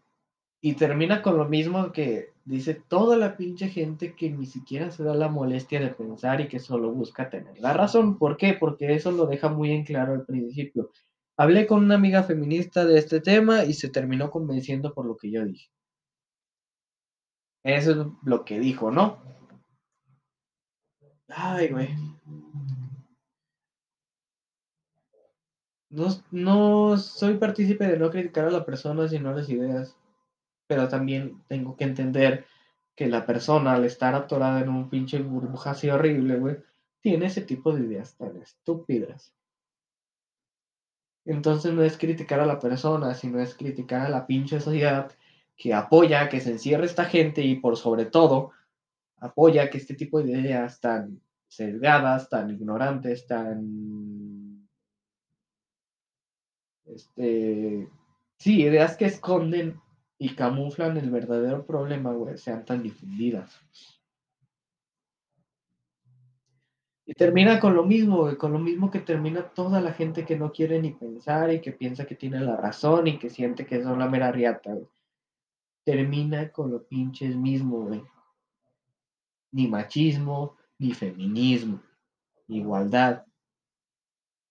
Y 0.63 0.75
termina 0.75 1.21
con 1.21 1.37
lo 1.37 1.47
mismo 1.49 1.91
que 1.93 2.33
dice 2.45 2.75
toda 2.75 3.17
la 3.17 3.37
pinche 3.37 3.69
gente 3.69 4.15
que 4.15 4.31
ni 4.31 4.47
siquiera 4.47 4.91
se 4.93 5.03
da 5.03 5.15
la 5.15 5.29
molestia 5.29 5.81
de 5.81 5.89
pensar 5.89 6.41
y 6.41 6.49
que 6.49 6.61
solo 6.61 6.93
busca 6.93 7.29
tener 7.29 7.59
la 7.59 7.73
razón. 7.73 8.19
¿Por 8.19 8.37
qué? 8.37 8.55
Porque 8.55 8.95
eso 8.95 9.11
lo 9.11 9.27
deja 9.27 9.49
muy 9.49 9.73
en 9.73 9.85
claro 9.85 10.13
al 10.13 10.25
principio. 10.25 10.91
Hablé 11.37 11.67
con 11.67 11.83
una 11.85 11.97
amiga 11.97 12.23
feminista 12.23 12.85
de 12.85 12.99
este 12.99 13.21
tema 13.21 13.65
y 13.65 13.73
se 13.73 13.89
terminó 13.89 14.31
convenciendo 14.31 14.95
por 14.95 15.07
lo 15.07 15.17
que 15.17 15.31
yo 15.33 15.45
dije. 15.45 15.71
Eso 17.65 17.91
es 17.91 18.07
lo 18.23 18.45
que 18.45 18.61
dijo, 18.61 18.93
¿no? 18.93 19.19
Ay, 21.29 21.69
güey. 21.69 21.89
No, 25.91 26.07
no 26.31 26.97
soy 26.97 27.37
partícipe 27.37 27.87
de 27.87 27.99
no 27.99 28.11
criticar 28.11 28.47
a 28.47 28.51
la 28.51 28.65
persona, 28.65 29.09
sino 29.09 29.31
a 29.31 29.35
las 29.35 29.49
ideas. 29.49 29.97
Pero 30.69 30.89
también 30.89 31.43
tengo 31.49 31.77
que 31.77 31.85
entender 31.85 32.47
que 32.95 33.09
la 33.09 33.27
persona, 33.27 33.73
al 33.73 33.85
estar 33.85 34.15
atorada 34.15 34.61
en 34.61 34.69
un 34.69 34.89
pinche 34.89 35.21
burbuja 35.21 35.71
así 35.71 35.91
horrible, 35.91 36.37
güey, 36.37 36.59
tiene 37.01 37.27
ese 37.27 37.43
tipo 37.43 37.73
de 37.73 37.85
ideas 37.85 38.17
tan 38.17 38.37
estúpidas. 38.37 39.35
Entonces 41.25 41.73
no 41.73 41.83
es 41.83 41.99
criticar 41.99 42.41
a 42.41 42.47
la 42.47 42.59
persona, 42.61 43.15
sino 43.15 43.41
es 43.41 43.55
criticar 43.55 44.03
a 44.03 44.09
la 44.11 44.27
pinche 44.27 44.61
sociedad 44.61 45.11
que 45.57 45.75
apoya 45.75 46.29
que 46.29 46.41
se 46.41 46.53
encierre 46.53 46.87
esta 46.87 47.05
gente 47.05 47.43
y 47.43 47.57
por 47.57 47.77
sobre 47.77 48.07
todo 48.07 48.53
apoya 49.19 49.71
que 49.71 49.79
este 49.79 49.95
tipo 49.95 50.23
de 50.23 50.33
ideas 50.33 50.81
tan 50.81 51.21
sesgadas, 51.49 52.29
tan 52.29 52.51
ignorantes, 52.51 53.27
tan 53.27 54.70
este, 56.95 57.89
sí, 58.39 58.63
ideas 58.63 58.97
que 58.97 59.07
esconden 59.07 59.81
y 60.19 60.35
camuflan 60.35 60.97
el 60.97 61.11
verdadero 61.11 61.65
problema, 61.65 62.13
güey, 62.13 62.37
sean 62.37 62.65
tan 62.65 62.83
difundidas. 62.83 63.61
Y 67.07 67.15
termina 67.15 67.59
con 67.59 67.75
lo 67.75 67.85
mismo, 67.85 68.19
güey, 68.19 68.37
con 68.37 68.53
lo 68.53 68.59
mismo 68.59 68.91
que 68.91 69.01
termina 69.01 69.49
toda 69.49 69.81
la 69.81 69.93
gente 69.93 70.25
que 70.25 70.37
no 70.37 70.53
quiere 70.53 70.81
ni 70.81 70.93
pensar 70.93 71.53
y 71.53 71.61
que 71.61 71.73
piensa 71.73 72.07
que 72.07 72.15
tiene 72.15 72.39
la 72.39 72.57
razón 72.57 73.07
y 73.09 73.19
que 73.19 73.31
siente 73.31 73.67
que 73.67 73.83
son 73.83 73.99
la 73.99 74.09
mera 74.09 74.31
riata, 74.31 74.73
güey. 74.73 74.87
Termina 75.83 76.53
con 76.53 76.71
lo 76.71 76.87
pinches 76.87 77.35
mismo, 77.35 77.87
güey. 77.87 78.03
Ni 79.53 79.67
machismo, 79.67 80.57
ni 80.79 80.93
feminismo, 80.93 81.83
ni 82.47 82.59
igualdad. 82.59 83.25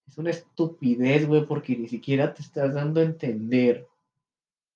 Es 0.10 0.18
una 0.18 0.32
estupidez, 0.32 1.28
güey, 1.28 1.46
porque 1.46 1.78
ni 1.78 1.88
siquiera 1.88 2.34
te 2.34 2.42
estás 2.42 2.74
dando 2.74 3.00
a 3.00 3.04
entender. 3.04 3.88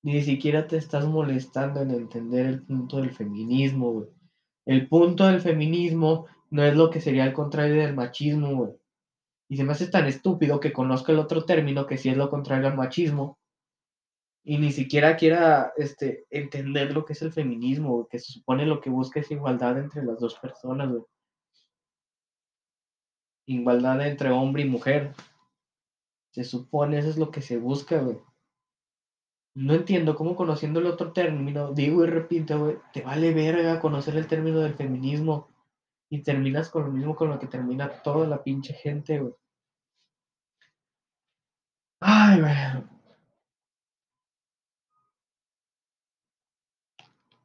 Ni 0.04 0.22
siquiera 0.22 0.68
te 0.68 0.78
estás 0.78 1.08
molestando 1.08 1.82
en 1.82 1.90
entender 1.90 2.46
el 2.46 2.62
punto 2.62 2.98
del 2.98 3.10
feminismo, 3.10 3.94
güey. 3.94 4.10
El 4.66 4.88
punto 4.88 5.26
del 5.26 5.42
feminismo 5.42 6.28
no 6.52 6.64
es 6.64 6.76
lo 6.76 6.92
que 6.92 7.02
sería 7.02 7.26
el 7.26 7.34
contrario 7.34 7.82
del 7.82 7.96
machismo, 7.96 8.56
güey. 8.56 8.72
Y 9.50 9.58
se 9.58 9.64
me 9.64 9.72
hace 9.72 9.88
tan 9.88 10.06
estúpido 10.06 10.60
que 10.60 10.72
conozca 10.72 11.12
el 11.12 11.18
otro 11.18 11.46
término 11.46 11.88
que 11.88 11.98
sí 11.98 12.10
es 12.10 12.18
lo 12.18 12.30
contrario 12.30 12.68
al 12.68 12.78
machismo. 12.78 13.40
Y 14.44 14.60
ni 14.60 14.72
siquiera 14.72 15.16
quiera 15.16 15.74
este, 15.78 16.26
entender 16.30 16.94
lo 16.94 17.06
que 17.06 17.14
es 17.14 17.22
el 17.24 17.32
feminismo, 17.32 18.08
que 18.08 18.20
se 18.20 18.34
supone 18.34 18.68
lo 18.68 18.80
que 18.82 18.92
busca 18.92 19.20
es 19.20 19.32
igualdad 19.32 19.80
entre 19.80 20.04
las 20.04 20.20
dos 20.20 20.36
personas, 20.36 20.92
güey. 20.92 21.04
Igualdad 23.46 24.06
entre 24.06 24.32
hombre 24.32 24.64
y 24.64 24.70
mujer. 24.70 25.14
Se 26.32 26.44
supone, 26.44 27.00
eso 27.00 27.10
es 27.10 27.18
lo 27.18 27.32
que 27.32 27.42
se 27.42 27.58
busca, 27.58 28.00
güey. 28.00 28.18
No 29.56 29.76
entiendo 29.76 30.16
cómo 30.16 30.36
conociendo 30.36 30.80
el 30.80 30.88
otro 30.88 31.14
término, 31.14 31.74
digo 31.74 32.04
y 32.04 32.08
repito, 32.08 32.58
güey, 32.60 32.78
te 32.92 33.02
vale 33.02 33.34
verga 33.34 33.80
conocer 33.80 34.16
el 34.16 34.28
término 34.28 34.60
del 34.60 34.74
feminismo 34.74 35.48
y 36.10 36.24
terminas 36.24 36.70
con 36.70 36.86
lo 36.86 36.92
mismo 36.92 37.16
con 37.16 37.30
lo 37.30 37.38
que 37.40 37.48
termina 37.48 38.02
toda 38.02 38.28
la 38.28 38.44
pinche 38.44 38.74
gente, 38.74 39.20
güey. 39.20 39.34
Ay, 42.00 42.40
güey. 42.42 42.93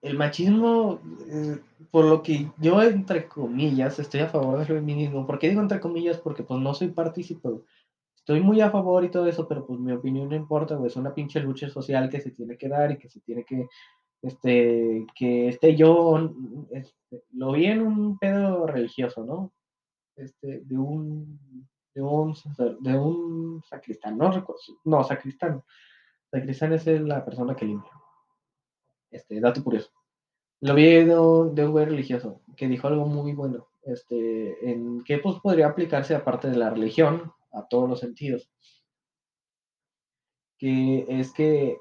El 0.00 0.16
machismo, 0.16 1.00
eh, 1.28 1.58
por 1.90 2.04
lo 2.04 2.22
que 2.22 2.50
yo, 2.58 2.80
entre 2.82 3.26
comillas, 3.26 3.98
estoy 3.98 4.20
a 4.20 4.28
favor 4.28 4.58
del 4.58 4.66
feminismo. 4.66 5.26
¿Por 5.26 5.38
qué 5.38 5.48
digo 5.48 5.60
entre 5.60 5.80
comillas? 5.80 6.18
Porque 6.18 6.44
pues 6.44 6.60
no 6.60 6.72
soy 6.74 6.88
partícipe. 6.88 7.48
Estoy 8.14 8.40
muy 8.40 8.60
a 8.60 8.70
favor 8.70 9.04
y 9.04 9.10
todo 9.10 9.26
eso, 9.26 9.48
pero 9.48 9.66
pues 9.66 9.80
mi 9.80 9.92
opinión 9.92 10.28
no 10.28 10.36
importa. 10.36 10.78
Es 10.86 10.96
una 10.96 11.14
pinche 11.14 11.40
lucha 11.40 11.68
social 11.68 12.08
que 12.08 12.20
se 12.20 12.30
tiene 12.30 12.56
que 12.56 12.68
dar 12.68 12.92
y 12.92 12.98
que 12.98 13.08
se 13.08 13.20
tiene 13.20 13.44
que, 13.44 13.68
este, 14.22 15.06
que 15.14 15.48
esté 15.48 15.76
yo, 15.76 16.30
este, 16.70 17.24
lo 17.32 17.52
vi 17.52 17.66
en 17.66 17.82
un 17.82 18.18
pedo 18.18 18.66
religioso, 18.66 19.24
¿no? 19.24 19.52
Este, 20.16 20.60
de 20.60 20.76
un, 20.76 21.40
de 21.94 22.02
un, 22.02 22.34
de 22.80 22.98
un 22.98 23.62
sacristán, 23.68 24.18
no 24.18 24.30
recuerdo, 24.30 24.60
no, 24.84 25.02
sacristán. 25.04 25.62
Sacristán 26.30 26.72
es 26.74 26.86
la 26.86 27.24
persona 27.24 27.56
que 27.56 27.64
limpia. 27.64 27.97
Este, 29.10 29.40
dato 29.40 29.62
curioso. 29.62 29.90
Lo 30.60 30.74
vi 30.74 31.04
de 31.04 31.18
un, 31.18 31.54
de 31.54 31.64
un 31.64 31.72
güey 31.72 31.86
religioso 31.86 32.42
que 32.56 32.68
dijo 32.68 32.88
algo 32.88 33.06
muy 33.06 33.32
bueno. 33.32 33.68
Este, 33.82 34.70
en 34.70 35.02
que 35.04 35.18
pues 35.18 35.36
podría 35.40 35.68
aplicarse 35.68 36.14
aparte 36.14 36.50
de 36.50 36.56
la 36.56 36.70
religión 36.70 37.32
a 37.52 37.66
todos 37.68 37.88
los 37.88 38.00
sentidos. 38.00 38.50
Que 40.58 41.06
es 41.08 41.32
que 41.32 41.78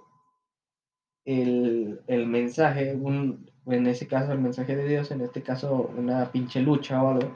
el, 1.25 2.01
el 2.07 2.25
mensaje, 2.27 2.95
un, 2.95 3.51
en 3.65 3.87
ese 3.87 4.07
caso 4.07 4.31
el 4.31 4.39
mensaje 4.39 4.75
de 4.75 4.87
Dios, 4.87 5.11
en 5.11 5.21
este 5.21 5.43
caso 5.43 5.91
una 5.97 6.31
pinche 6.31 6.61
lucha 6.61 7.03
o 7.03 7.09
algo, 7.09 7.33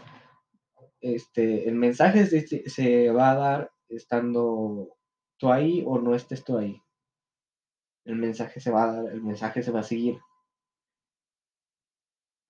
este, 1.01 1.67
el 1.67 1.75
mensaje 1.75 2.25
se, 2.25 2.69
se 2.69 3.11
va 3.11 3.31
a 3.31 3.35
dar 3.35 3.71
estando 3.89 4.95
tú 5.37 5.51
ahí 5.51 5.83
o 5.85 5.99
no 5.99 6.15
estés 6.15 6.43
tú 6.43 6.57
ahí. 6.57 6.81
El 8.05 8.15
mensaje 8.15 8.59
se 8.59 8.71
va 8.71 8.83
a 8.83 8.93
dar, 8.93 9.13
el 9.13 9.21
mensaje 9.21 9.63
se 9.63 9.71
va 9.71 9.81
a 9.81 9.83
seguir. 9.83 10.19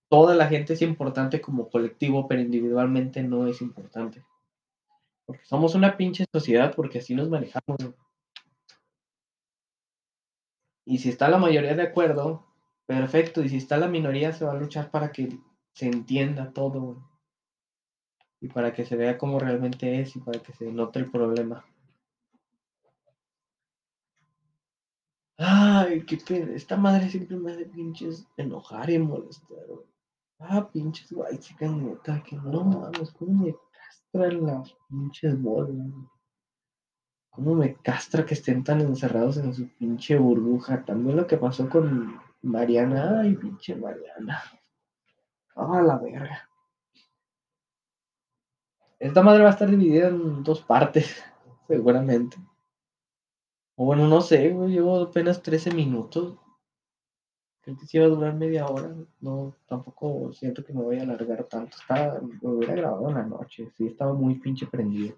Toda 0.09 0.35
la 0.35 0.47
gente 0.47 0.73
es 0.73 0.81
importante 0.81 1.39
como 1.39 1.69
colectivo, 1.69 2.27
pero 2.27 2.41
individualmente 2.41 3.23
no 3.23 3.47
es 3.47 3.61
importante. 3.61 4.25
Porque 5.25 5.45
somos 5.45 5.75
una 5.75 5.95
pinche 5.95 6.25
sociedad, 6.33 6.75
porque 6.75 6.99
así 6.99 7.15
nos 7.15 7.29
manejamos. 7.29 7.77
Y 10.85 10.97
si 10.97 11.09
está 11.09 11.29
la 11.29 11.37
mayoría 11.37 11.75
de 11.75 11.83
acuerdo, 11.83 12.45
perfecto. 12.85 13.41
Y 13.41 13.49
si 13.49 13.57
está 13.57 13.77
la 13.77 13.87
minoría, 13.87 14.33
se 14.33 14.43
va 14.43 14.51
a 14.51 14.55
luchar 14.59 14.91
para 14.91 15.13
que 15.13 15.39
se 15.73 15.87
entienda 15.87 16.51
todo. 16.51 17.09
Y 18.41 18.49
para 18.49 18.73
que 18.73 18.83
se 18.83 18.97
vea 18.97 19.17
cómo 19.17 19.39
realmente 19.39 20.01
es 20.01 20.15
y 20.15 20.19
para 20.19 20.41
que 20.41 20.51
se 20.51 20.71
note 20.71 20.99
el 20.99 21.09
problema. 21.09 21.63
Ay, 25.43 26.05
qué 26.05 26.17
pedo. 26.17 26.53
Esta 26.53 26.77
madre 26.77 27.09
siempre 27.09 27.35
me 27.35 27.51
hace 27.51 27.65
pinches 27.65 28.27
enojar 28.37 28.91
y 28.91 28.99
molestar. 28.99 29.57
Ah, 30.37 30.69
pinches 30.71 31.11
guay, 31.11 31.39
chicas, 31.39 31.71
neta, 31.71 32.21
que 32.23 32.35
no 32.35 32.63
mames, 32.63 33.11
cómo 33.11 33.45
me 33.45 33.55
castran 33.71 34.45
las 34.45 34.75
pinches 34.87 35.41
bolas. 35.41 35.87
Cómo 37.31 37.55
me 37.55 37.73
castra 37.73 38.23
que 38.23 38.35
estén 38.35 38.63
tan 38.63 38.81
encerrados 38.81 39.37
en 39.37 39.53
su 39.55 39.67
pinche 39.77 40.15
burbuja. 40.15 40.85
También 40.85 41.17
lo 41.17 41.25
que 41.25 41.37
pasó 41.37 41.67
con 41.67 42.19
Mariana. 42.43 43.21
Ay, 43.21 43.35
pinche 43.35 43.75
Mariana. 43.75 44.43
Ah, 45.55 45.81
la 45.81 45.97
verga. 45.97 46.47
Esta 48.99 49.23
madre 49.23 49.41
va 49.41 49.49
a 49.49 49.53
estar 49.53 49.69
dividida 49.71 50.09
en 50.09 50.43
dos 50.43 50.61
partes, 50.61 51.23
seguramente. 51.67 52.37
O 53.75 53.85
bueno, 53.85 54.07
no 54.07 54.21
sé, 54.21 54.49
llevo 54.67 55.01
apenas 55.01 55.41
13 55.41 55.71
minutos. 55.73 56.37
Creo 57.61 57.77
que 57.77 57.85
si 57.85 57.97
iba 57.97 58.07
a 58.07 58.09
durar 58.09 58.33
media 58.33 58.65
hora. 58.65 58.93
No, 59.19 59.55
tampoco 59.67 60.33
siento 60.33 60.63
que 60.63 60.73
me 60.73 60.81
voy 60.81 60.99
a 60.99 61.03
alargar 61.03 61.43
tanto. 61.45 61.77
Estaba, 61.77 62.19
lo 62.41 62.51
hubiera 62.51 62.75
grabado 62.75 63.09
en 63.09 63.15
la 63.15 63.23
noche. 63.23 63.71
Sí, 63.77 63.87
estaba 63.87 64.13
muy 64.13 64.35
pinche 64.35 64.67
prendido. 64.67 65.15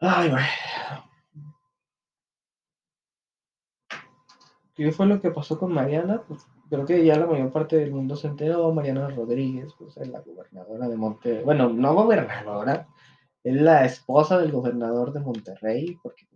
Ay, 0.00 0.30
güey. 0.30 0.44
¿Qué 4.74 4.90
fue 4.90 5.06
lo 5.06 5.20
que 5.20 5.30
pasó 5.30 5.56
con 5.58 5.72
Mariana? 5.72 6.22
Pues 6.26 6.46
creo 6.68 6.84
que 6.84 7.04
ya 7.04 7.16
la 7.16 7.26
mayor 7.26 7.52
parte 7.52 7.76
del 7.76 7.92
mundo 7.92 8.16
se 8.16 8.26
enteró. 8.26 8.72
Mariana 8.72 9.08
Rodríguez, 9.08 9.72
pues 9.78 9.96
es 9.96 10.08
la 10.08 10.20
gobernadora 10.20 10.88
de 10.88 10.96
Monterrey. 10.96 11.44
Bueno, 11.44 11.68
no 11.68 11.94
gobernadora, 11.94 12.88
es 13.44 13.54
la 13.54 13.84
esposa 13.84 14.38
del 14.38 14.50
gobernador 14.50 15.12
de 15.12 15.20
Monterrey, 15.20 15.96
porque 16.02 16.26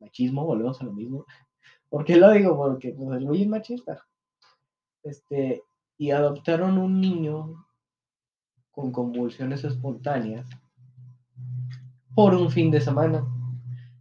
machismo, 0.00 0.44
volvemos 0.44 0.80
a 0.80 0.84
lo 0.84 0.92
mismo. 0.92 1.26
¿Por 1.88 2.04
qué 2.04 2.16
lo 2.16 2.30
digo? 2.32 2.56
Porque 2.56 2.92
pues, 2.92 3.22
güey 3.24 3.42
es 3.42 3.48
machista. 3.48 4.04
Este, 5.02 5.62
y 5.98 6.10
adoptaron 6.10 6.78
un 6.78 7.00
niño 7.00 7.66
con 8.72 8.92
convulsiones 8.92 9.64
espontáneas 9.64 10.46
por 12.14 12.34
un 12.34 12.50
fin 12.50 12.70
de 12.70 12.80
semana. 12.80 13.26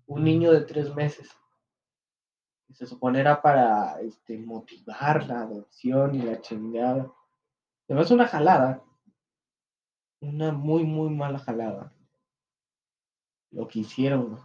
Un 0.08 0.24
niño 0.24 0.52
de 0.52 0.62
tres 0.62 0.94
meses. 0.96 1.30
Se 2.74 2.86
supone 2.86 3.20
era 3.20 3.42
para 3.42 4.00
este, 4.02 4.38
motivar 4.38 5.26
la 5.28 5.42
adopción 5.42 6.16
y 6.16 6.22
la 6.22 6.42
chingada. 6.42 7.12
Además, 7.88 8.12
una 8.12 8.28
jalada. 8.28 8.84
Una 10.20 10.52
muy, 10.52 10.84
muy 10.84 11.10
mala 11.10 11.40
jalada. 11.40 11.94
Lo 13.52 13.68
que 13.68 13.80
hicieron. 13.80 14.40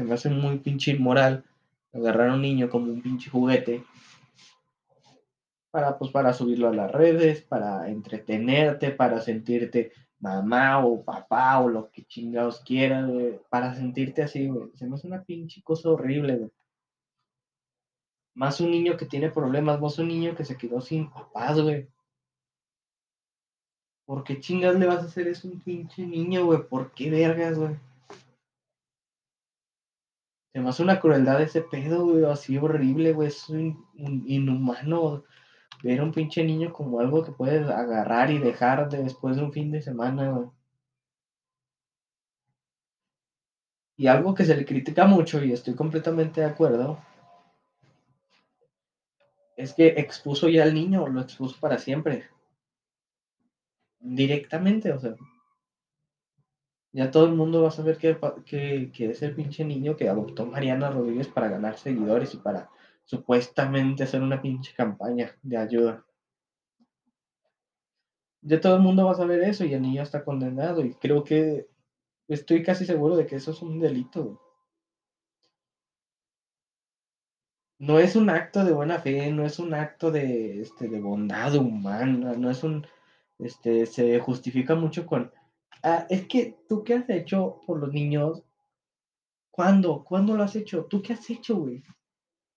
Se 0.00 0.04
me 0.04 0.14
hace 0.14 0.30
muy 0.30 0.58
pinche 0.60 0.92
inmoral 0.92 1.44
agarrar 1.92 2.30
a 2.30 2.32
un 2.32 2.40
niño 2.40 2.70
como 2.70 2.90
un 2.90 3.02
pinche 3.02 3.28
juguete 3.28 3.84
para 5.70 5.98
pues 5.98 6.10
para 6.10 6.32
subirlo 6.32 6.68
a 6.68 6.74
las 6.74 6.90
redes, 6.90 7.42
para 7.42 7.86
entretenerte, 7.86 8.92
para 8.92 9.20
sentirte 9.20 9.92
mamá 10.18 10.82
o 10.86 11.04
papá 11.04 11.60
o 11.60 11.68
lo 11.68 11.90
que 11.90 12.06
chingados 12.06 12.60
quieras, 12.60 13.10
güey, 13.10 13.40
para 13.50 13.74
sentirte 13.74 14.22
así, 14.22 14.48
güey. 14.48 14.70
Se 14.74 14.86
me 14.86 14.94
hace 14.94 15.06
una 15.06 15.22
pinche 15.22 15.62
cosa 15.62 15.90
horrible, 15.90 16.36
güey. 16.36 16.50
Más 18.34 18.58
un 18.62 18.70
niño 18.70 18.96
que 18.96 19.04
tiene 19.04 19.28
problemas, 19.28 19.82
más 19.82 19.98
un 19.98 20.08
niño 20.08 20.34
que 20.34 20.46
se 20.46 20.56
quedó 20.56 20.80
sin 20.80 21.10
papás, 21.10 21.60
güey. 21.60 21.90
¿Por 24.06 24.24
qué 24.24 24.40
chingas 24.40 24.76
le 24.76 24.86
vas 24.86 25.02
a 25.02 25.08
hacer 25.08 25.28
eso 25.28 25.46
a 25.46 25.50
un 25.50 25.60
pinche 25.60 26.06
niño, 26.06 26.46
güey? 26.46 26.66
¿Por 26.66 26.90
qué 26.94 27.10
vergas, 27.10 27.58
güey? 27.58 27.89
Se 30.52 30.60
me 30.60 30.68
hace 30.68 30.82
una 30.82 31.00
crueldad 31.00 31.40
ese 31.42 31.62
pedo, 31.62 32.04
güey, 32.06 32.24
así 32.24 32.58
horrible, 32.58 33.12
güey. 33.12 33.28
Es 33.28 33.48
inhumano 33.94 35.24
ver 35.82 36.00
a 36.00 36.04
un 36.04 36.12
pinche 36.12 36.44
niño 36.44 36.72
como 36.72 37.00
algo 37.00 37.24
que 37.24 37.32
puedes 37.32 37.68
agarrar 37.68 38.30
y 38.30 38.38
dejar 38.38 38.88
de 38.88 39.02
después 39.02 39.36
de 39.36 39.42
un 39.44 39.52
fin 39.52 39.70
de 39.70 39.80
semana, 39.82 40.30
güey. 40.30 40.50
Y 43.96 44.06
algo 44.08 44.34
que 44.34 44.44
se 44.44 44.56
le 44.56 44.64
critica 44.64 45.06
mucho, 45.06 45.44
y 45.44 45.52
estoy 45.52 45.74
completamente 45.74 46.40
de 46.40 46.46
acuerdo, 46.46 46.98
es 49.56 49.74
que 49.74 49.88
expuso 49.88 50.48
ya 50.48 50.62
al 50.64 50.74
niño, 50.74 51.06
lo 51.06 51.20
expuso 51.20 51.60
para 51.60 51.78
siempre. 51.78 52.28
Directamente, 54.00 54.92
o 54.92 54.98
sea. 54.98 55.14
Ya 56.92 57.10
todo 57.10 57.26
el 57.26 57.34
mundo 57.34 57.62
va 57.62 57.68
a 57.68 57.72
saber 57.72 57.98
que, 57.98 58.18
que, 58.92 59.10
es 59.10 59.22
el 59.22 59.34
pinche 59.34 59.64
niño 59.64 59.96
que 59.96 60.08
adoptó 60.08 60.46
Mariana 60.46 60.90
Rodríguez 60.90 61.28
para 61.28 61.48
ganar 61.48 61.78
seguidores 61.78 62.34
y 62.34 62.38
para 62.38 62.68
supuestamente 63.04 64.02
hacer 64.02 64.22
una 64.22 64.42
pinche 64.42 64.74
campaña 64.74 65.36
de 65.42 65.56
ayuda. 65.56 66.04
Ya 68.42 68.60
todo 68.60 68.76
el 68.76 68.82
mundo 68.82 69.04
va 69.04 69.12
a 69.12 69.14
saber 69.14 69.42
eso 69.42 69.64
y 69.64 69.74
el 69.74 69.82
niño 69.82 70.02
está 70.02 70.24
condenado 70.24 70.84
y 70.84 70.94
creo 70.94 71.22
que 71.24 71.68
estoy 72.28 72.62
casi 72.62 72.86
seguro 72.86 73.16
de 73.16 73.26
que 73.26 73.36
eso 73.36 73.52
es 73.52 73.62
un 73.62 73.78
delito. 73.78 74.40
No 77.78 77.98
es 77.98 78.16
un 78.16 78.30
acto 78.30 78.64
de 78.64 78.72
buena 78.72 78.98
fe, 78.98 79.32
no 79.32 79.44
es 79.44 79.58
un 79.58 79.74
acto 79.74 80.10
de, 80.10 80.60
este, 80.60 80.88
de 80.88 81.00
bondad 81.00 81.54
humana, 81.56 82.34
no 82.34 82.50
es 82.50 82.62
un, 82.62 82.86
este, 83.38 83.86
se 83.86 84.18
justifica 84.20 84.74
mucho 84.74 85.06
con, 85.06 85.32
ah, 85.82 86.06
es 86.08 86.26
que 86.26 86.58
tú 86.68 86.84
qué 86.84 86.94
has 86.94 87.08
hecho 87.10 87.60
por 87.66 87.78
los 87.78 87.92
niños, 87.92 88.42
¿cuándo? 89.50 90.04
¿Cuándo 90.04 90.36
lo 90.36 90.42
has 90.42 90.56
hecho? 90.56 90.84
¿Tú 90.86 91.02
qué 91.02 91.14
has 91.14 91.28
hecho, 91.30 91.56
güey? 91.56 91.82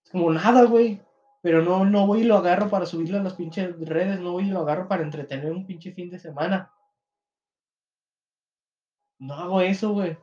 Es 0.04 0.12
como 0.12 0.32
nada, 0.32 0.64
güey. 0.66 1.02
Pero 1.42 1.62
no, 1.62 1.84
no 1.84 2.08
voy 2.08 2.22
y 2.22 2.24
lo 2.24 2.38
agarro 2.38 2.70
para 2.70 2.86
subirlo 2.86 3.18
a 3.18 3.24
las 3.24 3.34
pinches 3.34 3.78
redes, 3.80 4.20
no 4.22 4.32
voy 4.32 4.46
y 4.46 4.52
lo 4.52 4.62
agarro 4.62 4.88
para 4.88 5.04
entretener 5.04 5.52
un 5.52 5.66
pinche 5.66 5.92
fin 5.92 6.10
de 6.10 6.18
semana. 6.18 6.72
No 9.20 9.34
hago 9.34 9.62
eso, 9.62 9.92
güey. 9.92 10.18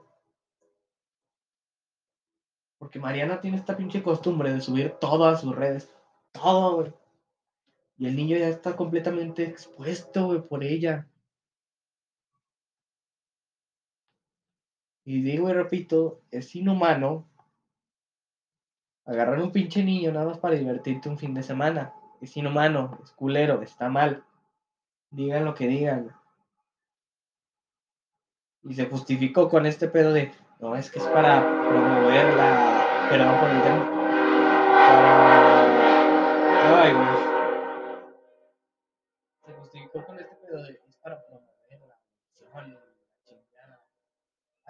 Porque 2.79 2.99
Mariana 2.99 3.43
tiene 3.43 3.59
esta 3.59 3.77
pinche 3.77 4.03
costumbre 4.03 4.53
de 4.53 4.63
subir 4.63 4.93
todo 4.93 5.27
a 5.27 5.37
sus 5.37 5.55
redes. 5.55 5.93
Todo, 6.33 6.77
güey. 6.77 6.93
Y 7.99 8.07
el 8.07 8.17
niño 8.17 8.39
ya 8.39 8.49
está 8.49 8.75
completamente 8.75 9.45
expuesto, 9.45 10.25
güey, 10.25 10.41
por 10.41 10.65
ella. 10.65 11.07
Y 15.05 15.23
digo 15.23 15.49
y 15.51 15.53
repito, 15.53 16.21
es 16.31 16.55
inhumano 16.55 17.27
agarrar 19.07 19.41
un 19.41 19.51
pinche 19.51 19.83
niño 19.83 20.13
nada 20.13 20.27
más 20.27 20.39
para 20.39 20.55
divertirte 20.55 21.09
un 21.09 21.19
fin 21.19 21.35
de 21.35 21.43
semana. 21.43 21.93
Es 22.21 22.37
inhumano, 22.37 22.99
es 23.03 23.11
culero, 23.13 23.63
está 23.63 23.89
mal. 23.89 24.23
Digan 25.11 25.45
lo 25.45 25.55
que 25.55 25.67
digan. 25.67 26.15
Y 28.63 28.75
se 28.75 28.87
justificó 28.87 29.49
con 29.49 29.67
este 29.67 29.89
pedo 29.89 30.13
de, 30.13 30.33
no, 30.61 30.77
es 30.77 30.91
que 30.91 30.99
es 30.99 31.07
para 31.07 31.41
promover 31.41 32.37
la... 32.37 33.09
Perdón 33.09 33.41
por 33.41 33.49
el 33.51 33.63
tema. 33.63 34.01
Ay, 36.83 36.93
güey. 36.93 37.20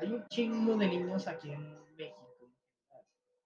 Hay 0.00 0.12
un 0.12 0.26
chingo 0.28 0.76
de 0.76 0.88
niños 0.88 1.28
aquí 1.28 1.50
en 1.50 1.74
México 1.94 2.48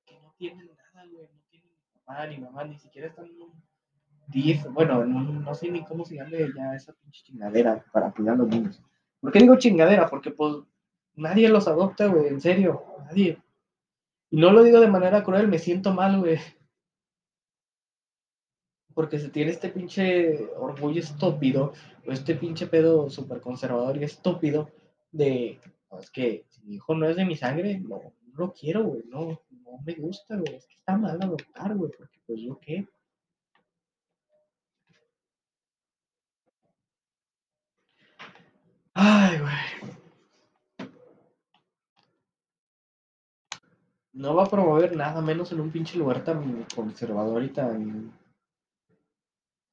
que 0.07 0.21
no 0.21 0.33
tienen 0.39 0.69
nada, 0.69 1.05
güey. 1.11 1.27
No 1.27 1.41
tienen 1.51 1.69
ni 1.77 1.99
papá 1.99 2.27
ni 2.29 2.39
mamá, 2.39 2.65
ni 2.65 2.79
siquiera 2.79 3.09
están 3.09 3.27
en 3.27 3.43
un 3.43 3.65
DIF. 4.29 4.65
Bueno, 4.71 5.05
no, 5.05 5.21
no 5.21 5.55
sé 5.57 5.69
ni 5.69 5.85
cómo 5.85 6.05
se 6.05 6.15
llama 6.15 6.31
ya 6.57 6.75
esa 6.77 6.93
pinche 6.93 7.25
chingadera 7.25 7.85
para 7.93 8.09
apoyar 8.09 8.35
a 8.35 8.37
los 8.37 8.49
niños. 8.49 8.81
¿Por 9.21 9.33
qué 9.33 9.41
digo 9.41 9.57
chingadera? 9.57 10.09
Porque 10.09 10.31
pues 10.31 10.59
nadie 11.17 11.49
los 11.49 11.67
adopta, 11.67 12.07
güey, 12.07 12.29
en 12.29 12.41
serio, 12.41 12.85
nadie. 13.05 13.43
Y 14.31 14.37
no 14.37 14.53
lo 14.53 14.63
digo 14.63 14.79
de 14.79 14.89
manera 14.89 15.25
cruel, 15.25 15.49
me 15.49 15.59
siento 15.59 15.93
mal, 15.93 16.21
güey. 16.21 16.39
Porque 18.95 19.19
se 19.19 19.29
tiene 19.29 19.51
este 19.51 19.71
pinche 19.71 20.51
orgullo 20.57 21.01
estúpido, 21.01 21.73
o 22.07 22.13
este 22.13 22.37
pinche 22.37 22.69
pedo 22.69 23.11
súper 23.11 23.41
conservador 23.41 23.97
y 23.97 24.05
estúpido 24.05 24.71
de, 25.11 25.59
es 25.99 26.11
que 26.11 26.47
si 26.51 26.63
mi 26.63 26.75
hijo 26.77 26.95
no 26.95 27.09
es 27.09 27.17
de 27.17 27.25
mi 27.25 27.37
sangre, 27.37 27.79
no, 27.81 28.01
no 28.27 28.35
lo 28.37 28.53
quiero, 28.53 28.85
güey, 28.85 29.03
no, 29.07 29.41
no 29.51 29.79
me 29.85 29.95
gusta, 29.95 30.37
güey, 30.37 30.55
es 30.57 30.67
que 30.67 30.75
está 30.75 30.97
mal 30.97 31.21
adoptar, 31.21 31.77
güey, 31.77 31.91
porque 31.97 32.21
pues 32.27 32.41
yo 32.41 32.59
qué. 32.61 32.87
Ay, 38.95 39.39
güey. 39.41 39.53
No 44.13 44.35
va 44.35 44.45
a 44.45 44.51
promover 44.51 44.97
nada 44.97 45.21
menos 45.21 45.51
en 45.53 45.61
un 45.61 45.71
pinche 45.71 45.99
lugar 45.99 46.23
tan 46.25 46.65
conservador 46.75 47.43
y 47.43 47.51
tan, 47.51 48.13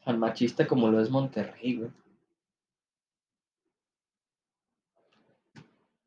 tan 0.03 0.19
machista 0.19 0.67
como 0.67 0.89
lo 0.89 0.99
es 0.99 1.10
Monterrey, 1.10 1.75
güey. 1.77 1.91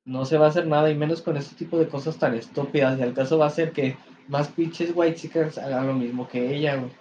No 0.05 0.25
se 0.25 0.37
va 0.37 0.47
a 0.47 0.49
hacer 0.51 0.67
nada 0.67 0.90
y 0.90 0.95
menos 0.95 1.23
con 1.23 1.37
este 1.37 1.55
tipo 1.57 1.79
de 1.79 1.88
cosas 1.88 2.19
tan 2.19 2.35
estúpidas. 2.35 2.99
Y 2.99 3.03
al 3.03 3.14
caso 3.14 3.38
va 3.38 3.47
a 3.47 3.51
ser 3.51 3.73
que 3.73 3.97
más 4.29 4.49
pinches 4.49 4.93
white 4.95 5.17
chickens 5.17 5.59
hagan 5.59 5.87
lo 5.87 5.95
mismo 5.95 6.29
que 6.29 6.55
ella, 6.55 6.77
güey. 6.77 6.93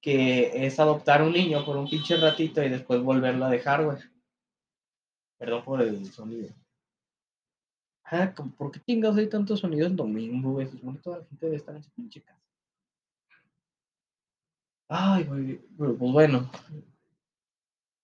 Que 0.00 0.66
es 0.66 0.78
adoptar 0.78 1.22
un 1.22 1.32
niño 1.32 1.64
por 1.64 1.76
un 1.76 1.88
pinche 1.88 2.16
ratito 2.16 2.62
y 2.62 2.68
después 2.68 3.02
volverlo 3.02 3.46
a 3.46 3.50
dejar, 3.50 3.84
güey. 3.84 3.98
Perdón 5.38 5.64
por 5.64 5.82
el 5.82 6.06
sonido. 6.06 6.54
Ah, 8.04 8.32
¿por 8.56 8.70
qué 8.70 8.80
chingados 8.80 9.16
hay 9.16 9.28
tantos 9.28 9.60
sonidos 9.60 9.90
en 9.90 9.96
domingo, 9.96 10.52
güey? 10.52 10.66
Se 10.66 10.72
supone 10.72 10.96
que 10.98 11.02
toda 11.02 11.18
la 11.18 11.24
gente 11.24 11.46
debe 11.46 11.56
estar 11.56 11.74
en 11.74 11.82
su 11.82 11.90
pinche 11.90 12.22
casa. 12.22 12.40
Ay, 14.88 15.24
güey, 15.24 15.58
pues 15.76 15.98
bueno. 15.98 16.50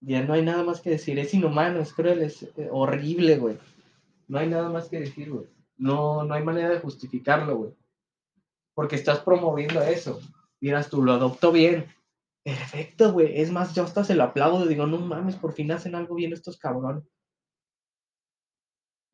Ya 0.01 0.25
no 0.25 0.33
hay 0.35 0.43
nada 0.43 0.65
más 0.65 0.81
que 0.81 0.91
decir. 0.91 1.19
Es 1.21 1.33
inhumano, 1.33 1.79
es 1.79 1.93
cruel, 1.93 2.23
es 2.23 2.43
eh, 2.43 2.69
horrible, 2.71 3.37
güey. 3.39 3.59
No 4.29 4.39
hay 4.39 4.49
nada 4.49 4.69
más 4.69 4.89
que 4.89 5.01
decir, 5.01 5.31
güey. 5.31 5.47
No, 5.77 6.25
no 6.25 6.35
hay 6.35 6.43
manera 6.43 6.71
de 6.71 6.81
justificarlo, 6.81 7.57
güey. 7.57 7.75
Porque 8.75 8.97
estás 8.97 9.21
promoviendo 9.21 9.83
eso. 9.83 10.21
Miras 10.61 10.89
tú, 10.89 11.03
lo 11.03 11.13
adoptó 11.13 11.53
bien. 11.53 11.87
Perfecto, 12.45 13.13
güey. 13.13 13.41
Es 13.41 13.51
más, 13.51 13.75
yo 13.75 13.85
hasta 13.85 14.05
se 14.05 14.15
lo 14.15 14.25
aplaudo. 14.25 14.67
Digo, 14.67 14.87
no 14.87 14.99
mames, 14.99 15.37
por 15.37 15.53
fin 15.53 15.71
hacen 15.73 15.95
algo 15.95 16.15
bien 16.15 16.33
estos 16.33 16.59
cabrones. 16.59 17.05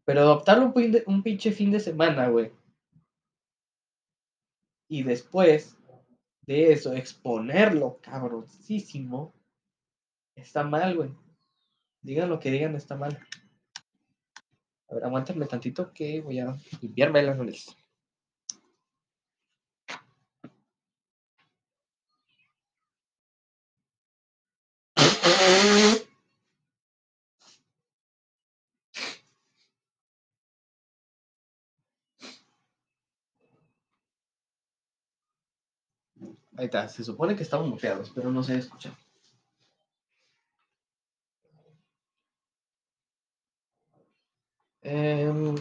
Pero 0.05 0.21
adoptar 0.21 0.61
un, 0.61 0.73
un 1.07 1.23
pinche 1.23 1.53
fin 1.53 1.71
de 1.71 1.81
semana, 1.81 2.29
güey. 2.29 2.53
Y 4.91 5.03
después 5.03 5.77
de 6.47 6.73
eso, 6.73 6.95
exponerlo, 6.95 7.99
cabroncísimo. 8.01 9.35
Está 10.35 10.65
mal, 10.65 10.97
güey. 10.97 11.11
Digan 12.03 12.31
lo 12.31 12.41
que 12.41 12.51
digan, 12.51 12.75
está 12.75 12.97
mal. 12.97 13.19
A 14.89 14.95
ver, 14.95 15.05
aguántame 15.05 15.47
tantito 15.47 15.93
que 15.93 16.21
voy 16.21 16.39
a 16.41 16.57
limpiarme 16.81 17.23
las 17.23 17.37
nariz. 17.39 17.67
Ahí 36.57 36.65
está, 36.67 36.89
se 36.89 37.05
supone 37.05 37.37
que 37.37 37.43
estamos 37.45 37.69
muteados, 37.69 38.11
pero 38.15 38.31
no 38.33 38.43
se 38.43 38.59
escucha. 38.59 38.93
Eh, 44.91 45.55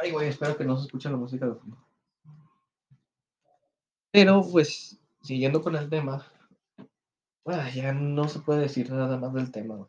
ay, 0.00 0.10
güey, 0.10 0.28
espero 0.28 0.56
que 0.56 0.64
no 0.64 0.76
se 0.76 0.86
escuche 0.86 1.08
la 1.08 1.16
música 1.16 1.46
de 1.46 1.54
fondo. 1.54 1.78
Pero, 4.10 4.42
pues, 4.50 4.98
siguiendo 5.22 5.62
con 5.62 5.76
el 5.76 5.88
tema, 5.88 6.26
ah, 7.46 7.70
ya 7.70 7.92
no 7.92 8.28
se 8.28 8.40
puede 8.40 8.62
decir 8.62 8.90
nada 8.90 9.16
más 9.16 9.32
del 9.32 9.52
tema. 9.52 9.88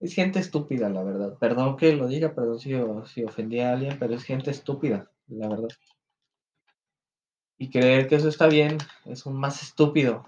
Es 0.00 0.14
gente 0.14 0.40
estúpida, 0.40 0.88
la 0.88 1.04
verdad. 1.04 1.38
Perdón 1.38 1.76
que 1.76 1.94
lo 1.94 2.08
diga, 2.08 2.34
perdón 2.34 2.58
si, 2.58 2.72
si 3.06 3.22
ofendí 3.22 3.60
a 3.60 3.74
alguien, 3.74 3.98
pero 4.00 4.14
es 4.14 4.24
gente 4.24 4.50
estúpida, 4.50 5.12
la 5.28 5.48
verdad. 5.48 5.68
Y 7.56 7.70
creer 7.70 8.08
que 8.08 8.16
eso 8.16 8.28
está 8.28 8.48
bien 8.48 8.78
es 9.04 9.26
un 9.26 9.38
más 9.38 9.62
estúpido. 9.62 10.26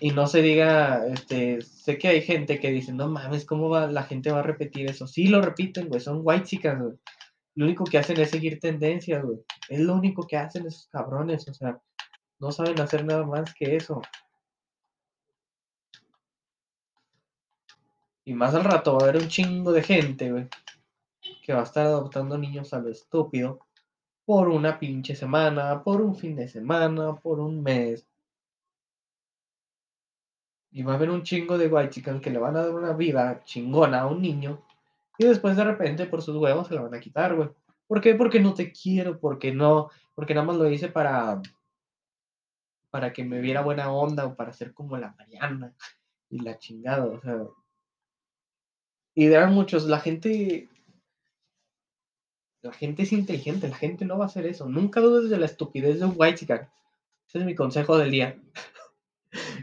Y 0.00 0.10
no 0.12 0.26
se 0.26 0.42
diga, 0.42 1.06
este, 1.06 1.60
sé 1.62 1.98
que 1.98 2.08
hay 2.08 2.22
gente 2.22 2.60
que 2.60 2.70
dice, 2.70 2.92
no 2.92 3.08
mames, 3.08 3.44
¿cómo 3.44 3.68
va, 3.68 3.88
la 3.88 4.04
gente 4.04 4.30
va 4.30 4.40
a 4.40 4.42
repetir 4.42 4.88
eso? 4.88 5.06
Sí, 5.06 5.26
lo 5.26 5.42
repiten, 5.42 5.88
güey, 5.88 6.00
son 6.00 6.20
white 6.22 6.44
chicas, 6.44 6.78
güey. 6.80 6.94
Lo 7.56 7.64
único 7.64 7.84
que 7.84 7.98
hacen 7.98 8.20
es 8.20 8.30
seguir 8.30 8.60
tendencias, 8.60 9.24
güey. 9.24 9.38
Es 9.68 9.80
lo 9.80 9.94
único 9.94 10.26
que 10.26 10.36
hacen 10.36 10.66
esos 10.66 10.86
cabrones, 10.88 11.48
o 11.48 11.54
sea, 11.54 11.80
no 12.38 12.52
saben 12.52 12.80
hacer 12.80 13.04
nada 13.04 13.26
más 13.26 13.52
que 13.54 13.76
eso. 13.76 14.00
Y 18.24 18.34
más 18.34 18.54
al 18.54 18.64
rato 18.64 18.92
va 18.92 19.00
a 19.00 19.08
haber 19.08 19.22
un 19.22 19.28
chingo 19.28 19.72
de 19.72 19.82
gente, 19.82 20.30
güey, 20.30 20.48
que 21.42 21.54
va 21.54 21.60
a 21.60 21.64
estar 21.64 21.86
adoptando 21.86 22.38
niños 22.38 22.72
a 22.74 22.78
lo 22.78 22.90
estúpido 22.90 23.60
por 24.24 24.48
una 24.48 24.78
pinche 24.78 25.16
semana, 25.16 25.82
por 25.82 26.02
un 26.02 26.14
fin 26.14 26.36
de 26.36 26.46
semana, 26.46 27.16
por 27.16 27.40
un 27.40 27.62
mes. 27.62 28.07
Y 30.70 30.82
va 30.82 30.92
a 30.92 30.96
haber 30.96 31.10
un 31.10 31.22
chingo 31.22 31.56
de 31.56 31.68
white 31.68 32.02
que 32.20 32.30
le 32.30 32.38
van 32.38 32.56
a 32.56 32.62
dar 32.62 32.74
una 32.74 32.92
vida 32.92 33.42
chingona 33.44 34.02
a 34.02 34.06
un 34.06 34.20
niño. 34.20 34.62
Y 35.18 35.24
después 35.24 35.56
de 35.56 35.64
repente 35.64 36.06
por 36.06 36.22
sus 36.22 36.36
huevos 36.36 36.68
se 36.68 36.74
la 36.74 36.82
van 36.82 36.94
a 36.94 37.00
quitar, 37.00 37.34
güey. 37.34 37.48
¿Por 37.86 38.00
qué? 38.00 38.14
Porque 38.14 38.38
no 38.38 38.54
te 38.54 38.70
quiero, 38.70 39.18
porque 39.18 39.52
no, 39.52 39.90
porque 40.14 40.34
nada 40.34 40.46
más 40.46 40.56
lo 40.56 40.70
hice 40.70 40.88
para, 40.88 41.40
para 42.90 43.12
que 43.12 43.24
me 43.24 43.40
viera 43.40 43.62
buena 43.62 43.90
onda 43.90 44.26
o 44.26 44.36
para 44.36 44.52
ser 44.52 44.74
como 44.74 44.96
la 44.98 45.14
Mariana 45.18 45.74
y 46.28 46.40
la 46.40 46.58
chingada, 46.58 47.06
o 47.06 47.20
sea. 47.20 47.46
Y 49.14 49.26
de 49.26 49.46
muchos, 49.46 49.86
la 49.86 49.98
gente, 49.98 50.68
la 52.62 52.72
gente 52.72 53.02
es 53.02 53.12
inteligente, 53.12 53.68
la 53.68 53.76
gente 53.76 54.04
no 54.04 54.18
va 54.18 54.24
a 54.24 54.28
hacer 54.28 54.46
eso. 54.46 54.68
Nunca 54.68 55.00
dudes 55.00 55.30
de 55.30 55.38
la 55.38 55.46
estupidez 55.46 55.98
de 55.98 56.04
un 56.04 56.14
white. 56.16 56.44
Ese 56.44 57.38
es 57.38 57.44
mi 57.44 57.54
consejo 57.54 57.98
del 57.98 58.10
día. 58.10 58.38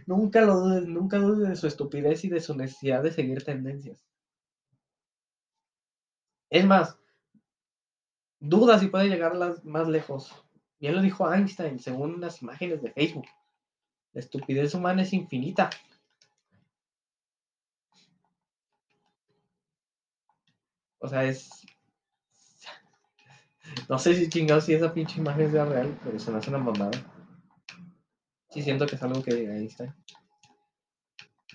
Nunca 0.06 0.41
lo 0.41 0.56
dudes, 0.56 0.88
nunca 0.88 1.17
dudes 1.17 1.49
de 1.49 1.56
su 1.56 1.67
estupidez 1.67 2.23
y 2.25 2.30
de 2.30 2.41
su 2.41 2.56
necesidad 2.56 3.04
de 3.04 3.12
seguir 3.12 3.43
tendencias. 3.43 4.04
Es 6.49 6.65
más, 6.65 6.97
duda 8.39 8.80
si 8.80 8.88
puede 8.88 9.10
llegar 9.10 9.34
más 9.63 9.88
lejos. 9.88 10.34
Bien 10.80 10.95
lo 10.95 11.01
dijo 11.01 11.32
Einstein, 11.32 11.80
según 11.80 12.21
las 12.21 12.41
imágenes 12.41 12.82
de 12.82 12.91
Facebook. 12.91 13.25
La 14.13 14.21
estupidez 14.21 14.73
humana 14.73 15.01
es 15.01 15.13
infinita. 15.13 15.69
O 20.99 21.08
sea, 21.08 21.23
es. 21.23 21.49
No 23.89 23.99
sé 23.99 24.15
si 24.15 24.30
chingados 24.30 24.65
si 24.65 24.73
esa 24.73 24.93
pinche 24.93 25.19
imagen 25.19 25.47
es 25.47 25.51
real, 25.51 25.99
pero 26.04 26.19
se 26.19 26.32
me 26.32 26.38
hace 26.38 26.49
una 26.49 26.60
mamada. 26.60 26.91
Sí, 28.56 28.62
siento 28.62 28.86
que 28.86 28.96
es 28.96 29.04
algo 29.04 29.22
que 29.22 29.36
diga 29.36 29.54
Einstein. 29.54 29.94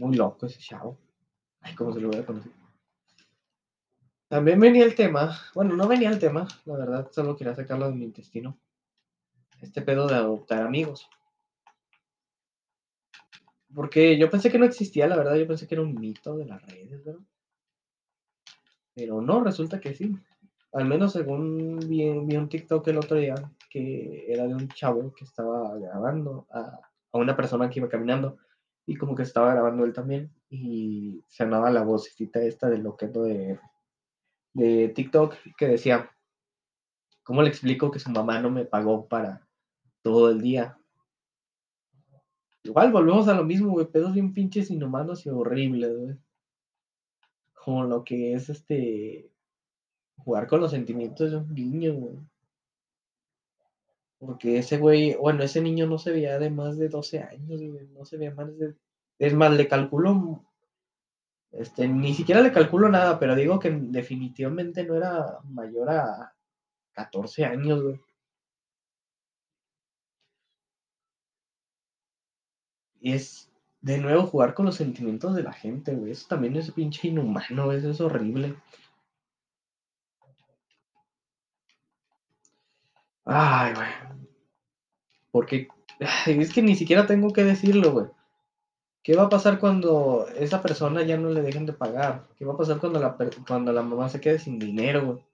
Muy 0.00 0.16
loco 0.16 0.44
ese 0.44 0.58
chavo. 0.58 0.98
Ay, 1.62 1.74
cómo 1.74 1.94
se 1.94 2.00
lo 2.00 2.10
voy 2.10 2.18
a 2.18 2.26
conocer. 2.26 2.52
También 4.28 4.60
venía 4.60 4.84
el 4.84 4.94
tema, 4.94 5.34
bueno, 5.54 5.74
no 5.76 5.88
venía 5.88 6.10
el 6.10 6.18
tema, 6.18 6.46
la 6.66 6.76
verdad, 6.76 7.10
solo 7.10 7.38
quería 7.38 7.54
sacarlo 7.54 7.88
de 7.88 7.94
mi 7.94 8.04
intestino. 8.04 8.58
Este 9.62 9.80
pedo 9.80 10.08
de 10.08 10.16
adoptar 10.16 10.62
amigos. 10.62 11.08
Porque 13.74 14.18
yo 14.18 14.28
pensé 14.28 14.52
que 14.52 14.58
no 14.58 14.66
existía, 14.66 15.06
la 15.06 15.16
verdad, 15.16 15.36
yo 15.36 15.46
pensé 15.46 15.66
que 15.66 15.76
era 15.76 15.82
un 15.82 15.94
mito 15.94 16.36
de 16.36 16.44
las 16.44 16.60
redes, 16.66 17.02
¿verdad? 17.02 17.22
Pero 18.94 19.22
no, 19.22 19.42
resulta 19.42 19.80
que 19.80 19.94
sí. 19.94 20.14
Al 20.74 20.84
menos 20.84 21.14
según 21.14 21.78
vi, 21.78 22.10
un 22.10 22.48
TikTok 22.50 22.86
el 22.88 22.98
otro 22.98 23.16
día, 23.16 23.36
que 23.70 24.30
era 24.30 24.46
de 24.46 24.54
un 24.54 24.68
chavo 24.68 25.14
que 25.14 25.24
estaba 25.24 25.78
grabando 25.78 26.46
a, 26.50 26.89
a 27.12 27.18
una 27.18 27.36
persona 27.36 27.70
que 27.70 27.80
iba 27.80 27.88
caminando 27.88 28.38
y 28.86 28.96
como 28.96 29.14
que 29.14 29.22
estaba 29.22 29.52
grabando 29.52 29.84
él 29.84 29.92
también 29.92 30.32
y 30.48 31.24
sonaba 31.28 31.70
la 31.70 31.84
vocecita 31.84 32.42
esta 32.42 32.68
del 32.68 32.82
loqueto 32.82 33.22
de 33.22 33.58
de 34.52 34.88
TikTok 34.88 35.34
que 35.56 35.68
decía, 35.68 36.10
¿cómo 37.22 37.42
le 37.42 37.48
explico 37.48 37.90
que 37.90 37.98
su 37.98 38.10
mamá 38.10 38.40
no 38.40 38.50
me 38.50 38.64
pagó 38.64 39.06
para 39.06 39.46
todo 40.02 40.30
el 40.30 40.40
día? 40.40 40.78
Igual 42.62 42.92
volvemos 42.92 43.28
a 43.28 43.34
lo 43.34 43.44
mismo, 43.44 43.70
güey, 43.70 43.86
pedos 43.86 44.14
bien 44.14 44.34
pinches 44.34 44.70
inhumanos 44.70 45.24
y 45.24 45.30
horribles, 45.30 45.96
güey. 45.96 46.16
Como 47.54 47.84
lo 47.84 48.04
que 48.04 48.34
es 48.34 48.48
este 48.48 49.30
jugar 50.16 50.46
con 50.46 50.60
los 50.60 50.70
sentimientos 50.70 51.30
de 51.30 51.36
un 51.38 51.54
niño, 51.54 51.94
güey. 51.94 52.18
Porque 54.20 54.58
ese 54.58 54.78
güey, 54.78 55.16
bueno, 55.16 55.42
ese 55.42 55.60
niño 55.60 55.86
no 55.86 55.98
se 55.98 56.12
veía 56.12 56.38
de 56.38 56.50
más 56.50 56.78
de 56.78 56.88
12 56.88 57.18
años, 57.20 57.60
güey. 57.60 57.88
No 57.88 58.04
se 58.04 58.18
veía 58.18 58.32
más 58.34 58.56
de. 58.56 58.76
Es 59.18 59.34
más, 59.34 59.52
le 59.52 59.66
calculo 59.66 60.44
este, 61.52 61.88
ni 61.88 62.14
siquiera 62.14 62.40
le 62.42 62.52
calculo 62.52 62.88
nada, 62.88 63.18
pero 63.18 63.34
digo 63.34 63.58
que 63.58 63.70
definitivamente 63.70 64.84
no 64.84 64.94
era 64.96 65.40
mayor 65.44 65.90
a 65.90 66.34
14 66.92 67.44
años, 67.44 67.82
güey. 67.82 68.00
Es 73.02 73.50
de 73.80 73.98
nuevo 73.98 74.26
jugar 74.26 74.54
con 74.54 74.66
los 74.66 74.76
sentimientos 74.76 75.34
de 75.34 75.42
la 75.42 75.52
gente, 75.52 75.94
güey. 75.94 76.12
Eso 76.12 76.28
también 76.28 76.56
es 76.56 76.70
pinche 76.70 77.08
inhumano, 77.08 77.72
eso 77.72 77.90
es 77.90 78.00
horrible. 78.00 78.56
Ay, 83.24 83.74
güey. 83.74 83.88
Porque 85.30 85.68
es 86.26 86.52
que 86.52 86.62
ni 86.62 86.74
siquiera 86.74 87.06
tengo 87.06 87.32
que 87.32 87.44
decirlo, 87.44 87.92
güey. 87.92 88.06
¿Qué 89.02 89.16
va 89.16 89.24
a 89.24 89.28
pasar 89.28 89.58
cuando 89.58 90.26
esa 90.36 90.60
persona 90.60 91.02
ya 91.02 91.16
no 91.16 91.30
le 91.30 91.40
dejen 91.40 91.64
de 91.64 91.72
pagar? 91.72 92.28
¿Qué 92.36 92.44
va 92.44 92.54
a 92.54 92.56
pasar 92.56 92.78
cuando 92.78 93.00
la, 93.00 93.16
cuando 93.46 93.72
la 93.72 93.82
mamá 93.82 94.08
se 94.08 94.20
quede 94.20 94.38
sin 94.38 94.58
dinero, 94.58 95.06
güey? 95.06 95.24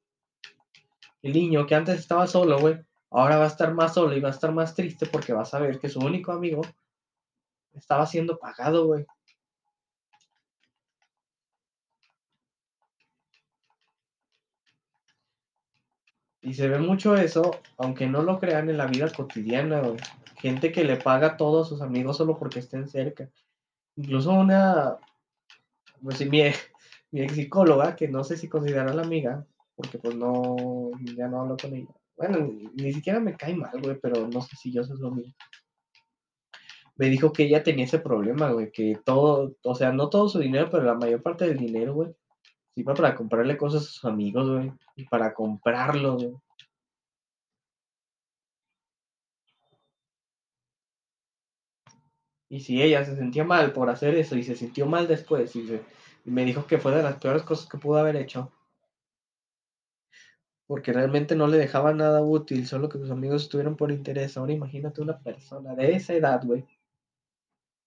El 1.23 1.33
niño 1.33 1.67
que 1.67 1.75
antes 1.75 1.99
estaba 1.99 2.29
solo, 2.29 2.61
güey, 2.61 2.79
ahora 3.11 3.39
va 3.39 3.45
a 3.45 3.49
estar 3.49 3.75
más 3.75 3.95
solo 3.95 4.17
y 4.17 4.21
va 4.21 4.29
a 4.29 4.33
estar 4.33 4.53
más 4.53 4.75
triste 4.75 5.07
porque 5.07 5.33
va 5.33 5.43
a 5.43 5.47
saber 5.47 5.81
que 5.81 5.89
su 5.89 5.99
único 5.99 6.31
amigo 6.31 6.63
estaba 7.75 8.07
siendo 8.07 8.39
pagado, 8.39 8.87
güey. 8.87 9.05
Y 16.47 16.55
se 16.55 16.69
ve 16.69 16.79
mucho 16.79 17.17
eso, 17.17 17.51
aunque 17.77 18.07
no 18.07 18.23
lo 18.23 18.39
crean 18.39 18.71
en 18.71 18.77
la 18.77 18.87
vida 18.87 19.11
cotidiana, 19.11 19.81
güey. 19.81 19.97
Gente 20.37 20.71
que 20.71 20.85
le 20.85 20.97
paga 20.97 21.27
a 21.27 21.37
todos 21.37 21.69
sus 21.69 21.83
amigos 21.83 22.19
solo 22.19 22.39
porque 22.39 22.61
estén 22.61 22.87
cerca. 22.87 23.29
Incluso 23.97 24.31
una, 24.31 24.97
pues 26.01 26.21
mi, 26.21 26.43
mi 27.11 27.23
ex 27.23 27.35
psicóloga, 27.35 27.97
que 27.97 28.07
no 28.07 28.23
sé 28.23 28.37
si 28.37 28.49
considera 28.49 28.95
la 28.95 29.03
amiga, 29.03 29.45
porque 29.75 29.99
pues 29.99 30.15
no, 30.15 30.93
ya 31.17 31.27
no 31.27 31.41
hablo 31.41 31.57
con 31.61 31.75
ella. 31.75 31.93
Bueno, 32.17 32.49
ni 32.75 32.93
siquiera 32.93 33.19
me 33.19 33.37
cae 33.37 33.57
mal, 33.57 33.81
güey, 33.83 33.99
pero 34.01 34.29
no 34.29 34.41
sé 34.41 34.55
si 34.55 34.73
yo 34.73 34.85
soy 34.85 35.01
lo 35.01 35.11
mismo. 35.11 35.35
Me 36.95 37.09
dijo 37.09 37.33
que 37.33 37.43
ella 37.43 37.65
tenía 37.65 37.87
ese 37.87 37.99
problema, 37.99 38.53
güey, 38.53 38.71
que 38.71 39.01
todo, 39.05 39.57
o 39.65 39.75
sea, 39.75 39.91
no 39.91 40.11
todo 40.11 40.29
su 40.29 40.39
dinero, 40.39 40.69
pero 40.71 40.85
la 40.85 40.95
mayor 40.95 41.25
parte 41.25 41.45
del 41.49 41.59
dinero, 41.59 41.93
güey, 41.93 42.15
iba 42.77 42.95
para 42.95 43.15
comprarle 43.17 43.57
cosas 43.57 43.83
a 43.83 43.87
sus 43.87 44.05
amigos, 44.05 44.49
güey, 44.51 44.73
y 44.97 45.05
para 45.05 45.35
comprarlo, 45.35 46.15
güey. 46.17 46.35
Y 52.49 52.61
si 52.61 52.83
ella 52.83 53.05
se 53.05 53.17
sentía 53.17 53.45
mal 53.45 53.73
por 53.73 53.91
hacer 53.91 54.15
eso 54.15 54.37
y 54.37 54.45
se 54.45 54.55
sintió 54.55 54.87
mal 54.87 55.09
después 55.09 55.55
y, 55.57 55.81
me 56.25 56.45
dijo 56.45 56.67
que 56.67 56.79
fue 56.79 56.95
de 56.95 57.03
las 57.03 57.17
peores 57.17 57.43
cosas 57.43 57.69
que 57.69 57.79
pudo 57.79 57.99
haber 57.99 58.17
hecho, 58.17 58.53
porque 60.67 60.93
realmente 60.93 61.37
no 61.37 61.47
le 61.47 61.59
dejaba 61.59 61.93
nada 61.93 62.23
útil, 62.23 62.67
solo 62.67 62.89
que 62.89 62.99
sus 62.99 63.11
amigos 63.11 63.43
estuvieron 63.43 63.77
por 63.77 63.93
interés. 63.93 64.37
Ahora 64.37 64.53
imagínate 64.53 65.01
una 65.01 65.19
persona 65.19 65.75
de 65.75 65.95
esa 65.95 66.15
edad, 66.15 66.43
güey, 66.45 66.65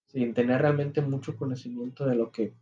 sin 0.06 0.34
tener 0.34 0.60
realmente 0.62 1.00
mucho 1.02 1.36
conocimiento 1.36 2.06
de 2.06 2.14
lo 2.16 2.32
que, 2.32 2.54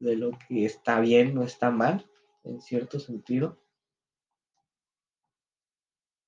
de 0.00 0.16
lo 0.16 0.32
que 0.48 0.64
está 0.64 0.98
bien 1.00 1.38
o 1.38 1.44
está 1.44 1.70
mal, 1.70 2.04
en 2.42 2.60
cierto 2.60 2.98
sentido. 2.98 3.58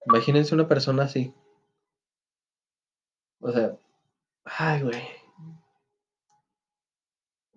Imagínense 0.06 0.54
una 0.54 0.68
persona 0.68 1.04
así. 1.04 1.34
O 3.40 3.50
sea, 3.50 3.76
Ay, 4.44 4.82
güey. 4.82 5.02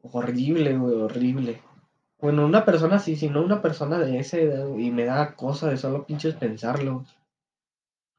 Horrible, 0.04 0.78
güey, 0.78 0.96
horrible. 0.96 1.62
Bueno, 2.20 2.46
una 2.46 2.64
persona 2.64 2.98
así, 2.98 3.16
si 3.16 3.30
no 3.30 3.44
una 3.44 3.62
persona 3.62 4.00
de 4.00 4.20
ese 4.20 4.44
edad, 4.44 4.68
y 4.78 4.92
me 4.92 5.06
da 5.06 5.36
cosa 5.36 5.70
de 5.70 5.78
solo 5.78 6.06
pinches 6.06 6.36
pensarlo. 6.36 7.06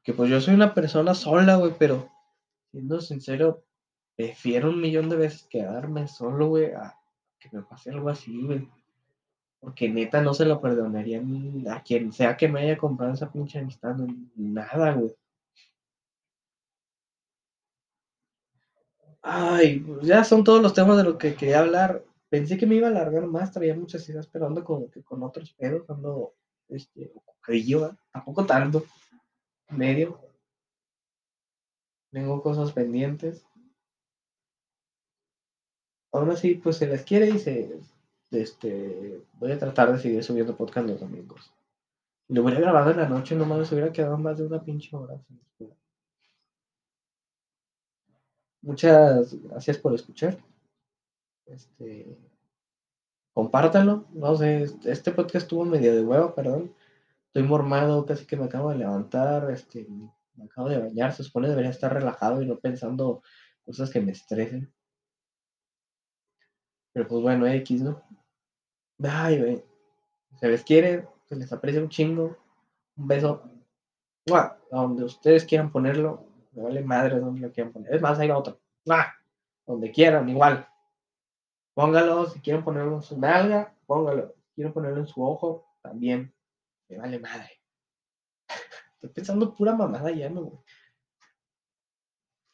Que 0.03 0.13
pues 0.13 0.29
yo 0.29 0.39
soy 0.41 0.53
una 0.53 0.73
persona 0.73 1.13
sola, 1.13 1.55
güey, 1.55 1.73
pero 1.77 2.09
siendo 2.71 3.01
sincero, 3.01 3.63
prefiero 4.15 4.69
un 4.69 4.81
millón 4.81 5.09
de 5.09 5.17
veces 5.17 5.47
quedarme 5.49 6.07
solo, 6.07 6.47
güey, 6.49 6.71
que 7.39 7.49
me 7.51 7.61
pase 7.63 7.91
algo 7.91 8.09
así, 8.09 8.45
güey. 8.45 8.67
Porque 9.59 9.89
neta 9.89 10.21
no 10.21 10.33
se 10.33 10.45
lo 10.45 10.61
perdonaría 10.61 11.21
a 11.71 11.81
quien 11.83 12.13
sea 12.13 12.37
que 12.37 12.47
me 12.47 12.61
haya 12.61 12.77
comprado 12.77 13.13
esa 13.13 13.31
pinche 13.31 13.59
amistad, 13.59 13.95
nada, 14.35 14.93
güey. 14.93 15.15
Ay, 19.21 19.79
pues 19.79 20.07
ya 20.07 20.23
son 20.23 20.43
todos 20.43 20.61
los 20.61 20.73
temas 20.73 20.97
de 20.97 21.03
lo 21.03 21.17
que 21.17 21.35
quería 21.35 21.59
hablar. 21.59 22.03
Pensé 22.29 22.57
que 22.57 22.65
me 22.65 22.75
iba 22.75 22.87
a 22.87 22.91
alargar 22.91 23.25
más, 23.27 23.51
traía 23.51 23.75
muchas 23.75 24.07
ideas, 24.09 24.25
esperando 24.25 24.63
con, 24.63 24.87
con 25.03 25.23
otros 25.23 25.53
pedos, 25.53 25.89
ando 25.89 26.33
este, 26.69 27.11
ocupadillo, 27.15 27.97
tampoco 28.11 28.45
tanto, 28.45 28.85
medio. 29.69 30.19
Tengo 32.11 32.41
cosas 32.41 32.71
pendientes. 32.71 33.46
Aún 36.17 36.31
así, 36.31 36.55
pues 36.55 36.77
se 36.77 36.87
les 36.87 37.03
quiere 37.03 37.29
y 37.29 37.39
se, 37.39 37.79
este, 38.31 39.21
voy 39.33 39.51
a 39.51 39.59
tratar 39.59 39.91
de 39.91 39.99
seguir 39.99 40.23
subiendo 40.23 40.55
podcast 40.55 40.87
los 40.87 40.99
domingos. 40.99 41.53
Lo 42.29 42.43
hubiera 42.43 42.59
grabado 42.59 42.91
en 42.91 42.97
la 42.97 43.07
noche, 43.07 43.35
nomás 43.35 43.67
se 43.67 43.75
hubiera 43.75 43.91
quedado 43.91 44.17
más 44.17 44.37
de 44.37 44.45
una 44.45 44.63
pinche 44.63 44.95
hora. 44.95 45.19
Muchas 48.61 49.33
gracias 49.43 49.77
por 49.77 49.93
escuchar. 49.93 50.37
Este. 51.45 52.17
No 53.35 54.35
sé, 54.35 54.63
este 54.85 55.11
podcast 55.11 55.43
estuvo 55.43 55.63
medio 55.63 55.95
de 55.95 56.03
huevo, 56.03 56.33
perdón. 56.33 56.73
Estoy 57.27 57.43
mormado, 57.43 58.05
casi 58.05 58.25
que 58.25 58.35
me 58.35 58.45
acabo 58.45 58.71
de 58.71 58.77
levantar. 58.77 59.49
Este, 59.51 59.87
me 60.35 60.45
acabo 60.45 60.69
de 60.69 60.79
bañar. 60.79 61.13
Se 61.13 61.23
supone 61.23 61.47
debería 61.47 61.69
estar 61.69 61.93
relajado 61.93 62.41
y 62.41 62.47
no 62.47 62.57
pensando 62.57 63.21
cosas 63.63 63.91
que 63.91 64.01
me 64.01 64.11
estresen. 64.11 64.73
Pero 66.97 67.09
pues 67.09 67.21
bueno, 67.21 67.45
X, 67.45 67.83
¿no? 67.83 68.01
Ay, 69.03 69.39
güey. 69.39 69.63
Se 70.39 70.47
les 70.47 70.63
quiere, 70.63 71.07
se 71.25 71.35
les 71.35 71.53
aprecia 71.53 71.79
un 71.79 71.89
chingo. 71.89 72.35
Un 72.95 73.07
beso. 73.07 73.43
A 74.33 74.57
donde 74.71 75.03
ustedes 75.03 75.45
quieran 75.45 75.71
ponerlo. 75.71 76.25
Me 76.53 76.63
vale 76.63 76.81
madre 76.81 77.19
donde 77.19 77.41
lo 77.41 77.51
quieran 77.51 77.71
poner. 77.71 77.93
Es 77.93 78.01
más, 78.01 78.17
hay 78.17 78.31
otro. 78.31 78.59
Donde 79.67 79.91
quieran, 79.91 80.27
igual. 80.27 80.67
Póngalo. 81.75 82.31
Si 82.31 82.39
quieren 82.39 82.63
ponerlo 82.63 82.95
en 82.95 83.03
su 83.03 83.19
nalga, 83.19 83.75
póngalo. 83.85 84.33
Si 84.47 84.55
quieren 84.55 84.73
ponerlo 84.73 85.01
en 85.01 85.07
su 85.07 85.23
ojo, 85.23 85.67
también. 85.83 86.33
Me 86.89 86.97
vale 86.97 87.19
madre. 87.19 87.61
Estoy 88.95 89.11
pensando 89.11 89.53
pura 89.53 89.75
mamada 89.75 90.09
ya, 90.09 90.31
no, 90.31 90.45
güey. 90.45 90.59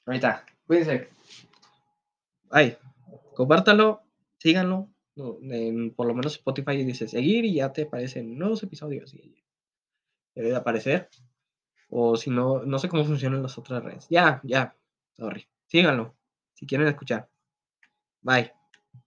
Ahorita, 0.06 0.46
cuídense. 0.68 1.08
Ay, 2.52 2.78
compártalo, 3.36 4.04
síganlo. 4.44 4.90
Por 5.16 6.08
lo 6.08 6.14
menos 6.14 6.34
Spotify 6.36 6.84
dice 6.84 7.08
seguir 7.08 7.46
y 7.46 7.56
ya 7.56 7.72
te 7.72 7.84
aparecen 7.84 8.38
nuevos 8.38 8.62
episodios. 8.62 9.16
Debe 10.36 10.50
de 10.50 10.56
aparecer. 10.56 11.10
O 11.90 12.18
si 12.18 12.30
no, 12.30 12.64
no 12.66 12.78
sé 12.78 12.90
cómo 12.90 13.06
funcionan 13.06 13.42
las 13.42 13.58
otras 13.58 13.84
redes. 13.84 14.08
Ya, 14.10 14.42
ya. 14.44 14.76
Sorry. 15.14 15.48
Síganlo. 15.68 16.16
Si 16.56 16.66
quieren 16.66 16.88
escuchar. 16.88 17.30
Bye. 18.22 18.63